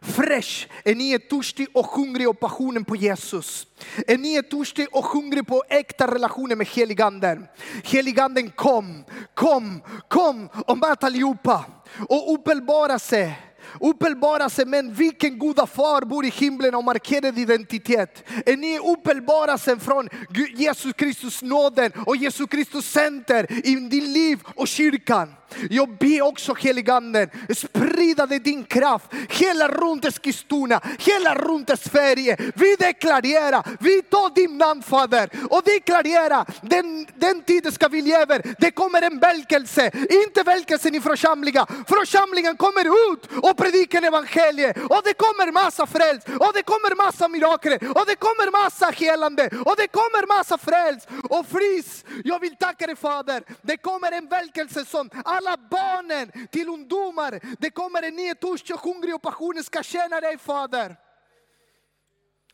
fresh. 0.00 0.66
Är 0.84 0.94
ni 0.94 1.18
törstig 1.18 1.68
och 1.74 1.86
hungrig 1.86 2.28
och 2.28 2.40
passionen 2.40 2.84
på 2.84 2.96
Jesus? 2.96 3.66
Är 4.06 4.18
ni 4.18 4.42
törstig 4.42 4.86
och 4.92 5.04
hungrig 5.04 5.46
på 5.46 5.64
äkta 5.68 6.14
relationer 6.14 6.56
med 6.56 6.66
heliganden? 6.66 7.46
Heliganden 7.84 8.50
kom, 8.50 9.04
kom, 9.34 9.82
kom 10.08 10.48
och 10.66 10.78
möt 10.78 11.04
allihopa 11.04 11.64
och 12.08 12.34
uppenbara 12.34 12.98
sig 12.98 13.47
uppenbara 13.80 14.50
sig, 14.50 14.66
men 14.66 14.94
vilken 14.94 15.38
goda 15.38 15.66
far 15.66 16.02
bor 16.02 16.24
i 16.24 16.28
himlen 16.28 16.74
och 16.74 16.84
markerad 16.84 17.38
identitet. 17.38 18.24
Är 18.46 18.56
ni 18.56 18.78
uppenbarelsen 18.78 19.80
från 19.80 20.08
Jesus 20.56 20.92
Kristus 20.92 21.42
nåden 21.42 21.92
och 22.06 22.16
Jesus 22.16 22.48
Kristus 22.50 22.90
center 22.90 23.66
i 23.66 23.74
din 23.74 24.12
liv 24.12 24.38
och 24.54 24.68
kyrkan? 24.68 25.34
Jag 25.70 25.98
ber 25.98 26.22
också 26.22 26.54
heliganden, 26.54 27.30
sprida 27.56 28.26
din 28.26 28.64
kraft 28.64 29.06
hela 29.28 29.68
runt 29.68 30.04
Eskilstuna, 30.04 30.80
hela 30.98 31.34
runt 31.34 31.70
Sverige. 31.80 32.36
Vi 32.54 32.76
deklarerar, 32.78 33.66
vi 33.80 34.02
tar 34.02 34.34
din 34.34 34.58
namn 34.58 34.82
Fader 34.82 35.30
och 35.50 35.62
deklarerar 35.64 36.46
den, 36.62 37.06
den 37.14 37.42
tiden 37.42 37.72
ska 37.72 37.88
vi 37.88 38.02
leva. 38.02 38.38
Det 38.58 38.70
kommer 38.70 39.02
en 39.02 39.18
välkelse, 39.18 39.90
inte 40.24 40.42
välkelsen 40.42 40.94
i 40.94 41.00
församlingen. 41.00 41.66
Församlingen 41.88 42.56
kommer 42.56 43.12
ut 43.12 43.28
och 43.42 43.56
predikar 43.58 44.02
evangeliet 44.02 44.76
och 44.76 45.02
det 45.04 45.14
kommer 45.14 45.52
massa 45.52 45.86
fräls 45.86 46.24
och 46.24 46.52
det 46.54 46.62
kommer 46.62 46.96
massa 47.04 47.28
mirakel 47.28 47.72
och 47.72 48.06
det 48.06 48.16
kommer 48.16 48.50
massa 48.62 48.86
helande 48.90 49.44
och 49.66 49.76
det 49.76 49.88
kommer 49.88 50.26
massa 50.36 50.58
fräls 50.58 51.06
och 51.30 51.46
fris. 51.46 52.04
Jag 52.24 52.38
vill 52.40 52.56
tacka 52.56 52.86
dig 52.86 52.96
Fader, 52.96 53.42
det 53.62 53.76
kommer 53.76 54.12
en 54.12 54.28
väckelse 54.28 54.84
som 54.84 55.10
alla 55.24 55.56
barnen 55.70 56.48
till 56.50 56.68
ungdomar. 56.68 57.40
Det 57.58 57.70
kommer 57.70 58.02
en 58.02 58.16
ny 58.16 58.34
törst 58.34 58.70
och 58.70 58.80
hungrig 58.80 59.14
och 59.14 59.22
passionen 59.22 59.64
ska 59.64 59.82
känna 59.82 60.20
dig 60.20 60.38
Fader. 60.38 60.96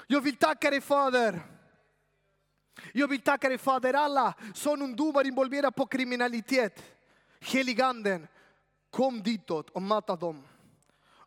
Jag 0.07 0.21
vill 0.21 0.37
tacka 0.37 0.71
dig 0.71 0.81
Fader. 0.81 1.41
Jag 2.93 3.09
vill 3.09 3.21
tacka 3.21 3.49
dig 3.49 3.59
Fader, 3.59 3.95
alla 3.95 4.35
som 4.55 4.83
ungdomar 4.83 5.27
involverade 5.27 5.73
på 5.73 5.87
kriminalitet. 5.87 6.83
Heliganden, 7.41 8.27
kom 8.91 9.23
ditåt 9.23 9.71
och 9.71 9.83
mata 9.83 10.17
dem. 10.17 10.43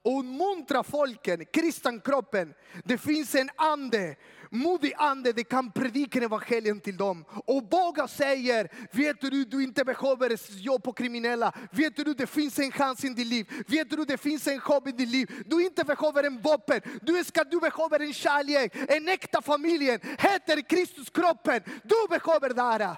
Och 0.01 0.19
uppmuntra 0.19 0.83
folken, 0.83 1.45
kristankroppen. 1.45 2.53
Det 2.83 2.97
finns 2.97 3.35
en 3.35 3.49
ande 3.55 4.15
modig 4.51 4.93
ande, 4.97 5.31
det 5.31 5.43
kan 5.43 5.71
predika 5.71 6.19
evangelium 6.19 6.79
till 6.79 6.97
dem. 6.97 7.25
Och 7.45 7.63
våga 7.71 8.07
säger, 8.07 8.69
vet 8.91 9.21
du 9.21 9.45
du 9.45 9.63
inte 9.63 9.85
behöver 9.85 10.59
jobb 10.59 10.83
på 10.83 10.93
kriminella. 10.93 11.53
Vet 11.71 11.95
du 11.95 12.03
det 12.03 12.27
finns 12.27 12.59
en 12.59 12.71
chans 12.71 13.03
i 13.05 13.09
ditt 13.09 13.27
liv. 13.27 13.51
Vet 13.67 13.89
du 13.89 14.05
det 14.05 14.17
finns 14.17 14.47
en 14.47 14.59
hopp 14.59 14.87
i 14.87 14.91
ditt 14.91 15.09
liv. 15.09 15.43
Du 15.45 15.65
inte 15.65 15.83
behöver 15.83 16.23
en 16.23 16.41
vapen. 16.41 16.81
Du, 17.01 17.23
ska, 17.23 17.43
du 17.43 17.59
behöver 17.59 17.99
en 17.99 18.13
kärlek, 18.13 18.75
en 18.89 19.07
äkta 19.07 19.41
familj. 19.41 19.89
Heter 20.19 20.69
Kristus 20.69 21.09
kroppen. 21.09 21.61
Du 21.83 22.07
behöver 22.09 22.53
det. 22.53 22.61
här. 22.61 22.95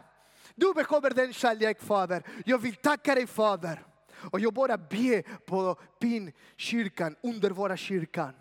Du 0.56 0.74
behöver 0.74 1.10
den 1.10 1.34
kärlek 1.34 1.82
Fader. 1.82 2.24
Jag 2.46 2.58
vill 2.58 2.76
tacka 2.76 3.16
dig 3.16 3.28
Fader. 3.28 3.89
Och 4.22 4.40
jag 4.40 4.54
bara 4.54 4.78
ber 4.78 5.40
på 5.46 5.80
din 6.00 6.32
kyrkan, 6.56 7.16
underbara 7.24 7.78
kyrkan. 7.78 8.34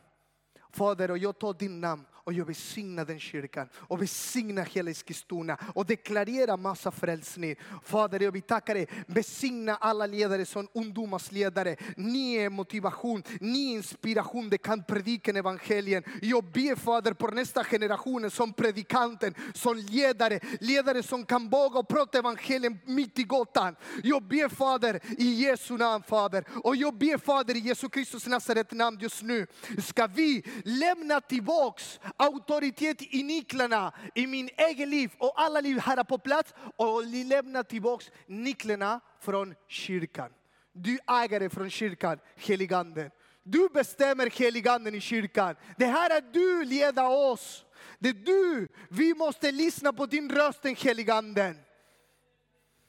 Fader, 0.71 1.11
och 1.11 1.19
jag 1.19 1.39
tar 1.39 1.55
din 1.55 1.81
namn 1.81 2.05
och 2.29 2.35
jag 2.35 2.45
välsignar 2.45 3.05
den 3.05 3.21
kyrkan 3.21 3.69
och 3.75 4.01
välsignar 4.01 4.65
hela 4.65 4.91
Eskilstuna 4.91 5.59
och 5.75 5.87
deklarerar 5.87 6.57
massa 6.57 6.91
frälsning. 6.91 7.57
Fader, 7.85 8.23
jag 8.23 8.33
vill 8.33 8.43
tacka 8.43 8.75
dig. 8.75 8.89
Välsigna 9.07 9.77
alla 9.77 10.07
ledare 10.07 10.47
som 10.47 10.69
ungdomars 10.75 11.33
ledare. 11.33 11.77
Ni 11.97 12.35
är 12.35 12.51
motivation, 12.51 13.23
ni 13.41 13.71
är 13.71 13.77
inspiration, 13.77 14.51
det 14.51 14.59
kan 14.59 14.85
predika 14.85 15.31
evangelien. 15.31 16.03
Jag 16.23 16.45
ber 16.45 16.77
Fader 16.77 17.13
på 17.13 17.29
nästa 17.29 17.65
generation 17.65 18.31
som 18.31 18.53
predikanten, 18.53 19.35
som 19.55 19.77
ledare, 19.77 20.41
ledare 20.61 21.03
som 21.03 21.25
kan 21.25 21.49
våga 21.49 21.79
och 21.79 21.89
prata 21.89 22.19
evangelien 22.19 22.79
mitt 22.85 23.19
i 23.19 23.25
gatan. 23.25 23.77
Jag 24.03 24.23
ber 24.23 24.49
Fader 24.49 25.01
i 25.19 25.25
Jesu 25.25 25.77
namn 25.77 26.05
Fader. 26.09 26.45
Och 26.65 26.77
jag 26.77 26.99
ber 26.99 27.19
Fader 27.19 27.57
i 27.57 27.59
Jesu 27.59 27.89
Kristus 27.89 28.27
Nasaret 28.27 28.73
namn 28.73 28.99
just 29.01 29.23
nu. 29.23 29.47
Ska 29.79 30.07
vi 30.07 30.43
lämna 30.65 31.21
tillbaks 31.21 32.01
auktoritet 32.19 33.03
i 33.03 33.23
nycklarna 33.23 33.93
i 34.15 34.27
min 34.27 34.51
egen 34.57 34.91
liv 34.91 35.11
och 35.19 35.41
alla 35.41 35.61
liv 35.61 35.79
här 35.79 36.05
på 36.05 36.19
plats 36.19 36.55
och 36.77 37.05
lämna 37.05 37.65
tillbaks 37.65 38.11
nycklarna 38.27 39.01
från 39.21 39.55
kyrkan. 39.69 40.31
Du 40.73 40.99
ägare 41.07 41.49
från 41.49 41.71
kyrkan, 41.71 42.19
heliganden. 42.37 43.11
Du 43.43 43.69
bestämmer 43.69 44.31
heliganden 44.39 44.95
i 44.95 45.01
kyrkan. 45.01 45.57
Det 45.77 45.87
här 45.87 46.11
är 46.11 46.21
du 46.33 46.65
leder 46.65 47.09
oss. 47.09 47.65
Det 47.99 48.09
är 48.09 48.13
du, 48.13 48.69
vi 48.91 49.15
måste 49.15 49.53
lyssna 49.53 49.93
på 49.93 50.07
din 50.07 50.31
röst, 50.31 50.63
den 50.63 50.77
heliganden. 50.77 51.59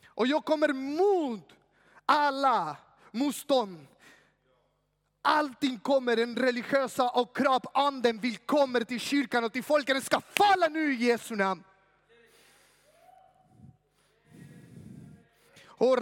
Och 0.08 0.28
jag 0.28 0.46
kommer 0.46 0.74
mot 0.74 1.50
alla 2.06 2.78
motstånd 3.12 3.88
Allting 5.30 5.80
kommer, 5.80 6.16
den 6.16 6.36
religiösa 6.36 7.10
och 7.10 7.38
krabbanden 7.38 8.20
vill 8.20 8.38
komma 8.38 8.80
till 8.80 9.00
kyrkan 9.00 9.44
och 9.44 9.54
till 9.54 9.64
folket. 9.64 9.96
Den 9.96 10.02
ska 10.02 10.22
falla 10.22 10.68
nu 10.68 10.94
i 10.94 10.96
Jesu 10.96 11.36
namn. 11.36 11.64
O 15.82 15.96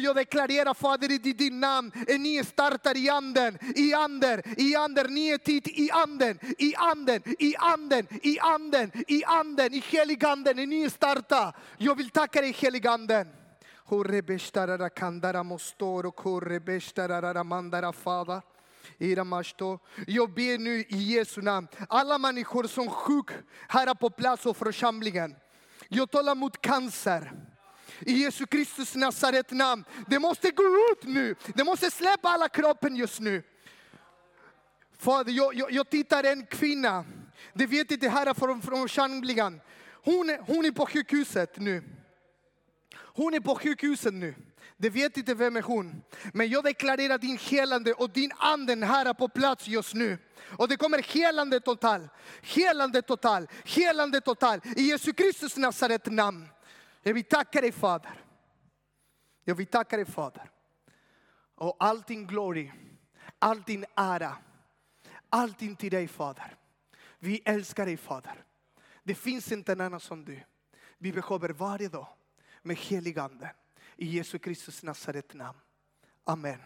jag 0.00 0.16
deklarerar 0.16 0.74
Fader 0.74 1.12
i 1.12 1.18
ditt 1.18 1.52
namn, 1.52 1.92
en 2.08 2.22
ny 2.22 2.44
startar 2.44 2.96
i 2.96 3.08
anden, 3.08 3.58
i 3.76 3.94
anden, 3.94 4.42
i 4.56 4.76
anden, 4.76 5.14
ny 5.14 5.34
e 5.34 5.38
tid 5.38 5.68
i 5.68 5.90
anden, 5.90 6.38
i 6.58 6.74
anden, 6.76 7.22
i 7.38 7.54
anden, 7.58 8.06
i 8.22 8.38
anden, 8.38 8.92
i 9.08 9.24
anden, 9.24 9.74
i 9.74 9.80
heliganden, 9.80 10.58
e 10.58 10.66
ni 10.66 10.90
startar. 10.90 11.56
Jag 11.78 11.94
vill 11.94 12.10
tacka 12.10 12.40
dig 12.40 12.52
heliganden. 12.52 13.43
Jag 20.06 20.34
ber 20.34 20.58
nu 20.58 20.80
i 20.80 20.96
Jesu 20.96 21.42
namn, 21.42 21.68
alla 21.88 22.18
människor 22.18 22.64
som 22.64 22.84
är 22.84 22.90
sjuka 22.90 23.34
här 23.68 23.94
på 23.94 24.10
plats 24.10 24.46
och 24.46 24.56
församlingen. 24.56 25.36
Jag 25.88 26.10
talar 26.10 26.34
mot 26.34 26.60
cancer. 26.60 27.32
I 28.00 28.12
Jesu 28.12 28.46
Kristus 28.46 28.94
Nasaret 28.94 29.50
namn. 29.50 29.84
Det 30.06 30.18
måste 30.18 30.50
gå 30.50 30.62
ut 30.62 31.04
nu. 31.04 31.34
Det 31.54 31.64
måste 31.64 31.90
släppa 31.90 32.28
alla 32.28 32.48
kroppen 32.48 32.96
just 32.96 33.20
nu. 33.20 33.42
Fader, 34.98 35.32
jag, 35.32 35.54
jag, 35.54 35.72
jag 35.72 35.90
tittar 35.90 36.24
en 36.24 36.46
kvinna. 36.46 37.04
Det 37.52 37.66
vet 37.66 37.90
inte 37.90 38.08
här 38.08 38.34
från, 38.34 38.62
från 38.62 38.80
församlingen. 38.80 39.60
Hon, 40.04 40.38
hon 40.46 40.64
är 40.64 40.70
på 40.70 40.86
sjukhuset 40.86 41.58
nu. 41.58 41.84
Hon 43.16 43.34
är 43.34 43.40
på 43.40 43.54
sjukhuset 43.54 44.14
nu. 44.14 44.34
Det 44.76 44.90
vet 44.90 45.16
inte 45.16 45.34
vem 45.34 45.56
är 45.56 45.62
hon. 45.62 46.02
Men 46.32 46.48
jag 46.48 46.64
deklarerar 46.64 47.18
din 47.18 47.38
helande 47.38 47.92
och 47.92 48.10
din 48.10 48.32
anden 48.36 48.82
här 48.82 49.06
är 49.06 49.14
på 49.14 49.28
plats 49.28 49.68
just 49.68 49.94
nu. 49.94 50.18
Och 50.58 50.68
det 50.68 50.76
kommer 50.76 51.02
helande 51.02 51.60
total, 51.60 52.08
helande 52.42 53.02
total, 53.02 53.48
helande 53.64 54.20
total. 54.20 54.60
I 54.76 54.82
Jesu 54.82 55.12
Kristus 55.12 55.56
Nasaret 55.56 56.06
namn. 56.06 56.48
Jag 57.02 57.14
vill 57.14 57.24
tacka 57.24 57.60
dig 57.60 57.72
Fader. 57.72 58.20
Jag 59.44 59.54
vill 59.54 59.66
tacka 59.66 59.96
dig 59.96 60.06
Fader. 60.06 60.50
Och 61.54 61.76
all 61.78 62.02
din 62.02 62.26
glory, 62.26 62.72
all 63.38 63.62
din 63.62 63.84
ära, 63.96 64.36
allting 65.28 65.76
till 65.76 65.90
dig 65.90 66.08
Fader. 66.08 66.56
Vi 67.18 67.42
älskar 67.44 67.86
dig 67.86 67.96
Fader. 67.96 68.44
Det 69.02 69.14
finns 69.14 69.52
inte 69.52 69.72
en 69.72 69.80
annan 69.80 70.00
som 70.00 70.24
du. 70.24 70.40
Vi 70.98 71.12
behöver 71.12 71.48
varje 71.48 71.88
dag 71.88 72.08
med 72.64 72.76
helig 72.76 73.18
ande. 73.18 73.50
I 73.96 74.16
Jesu 74.16 74.38
Kristus 74.38 74.82
Nasaret 74.82 75.34
namn. 75.34 75.58
Amen. 76.24 76.60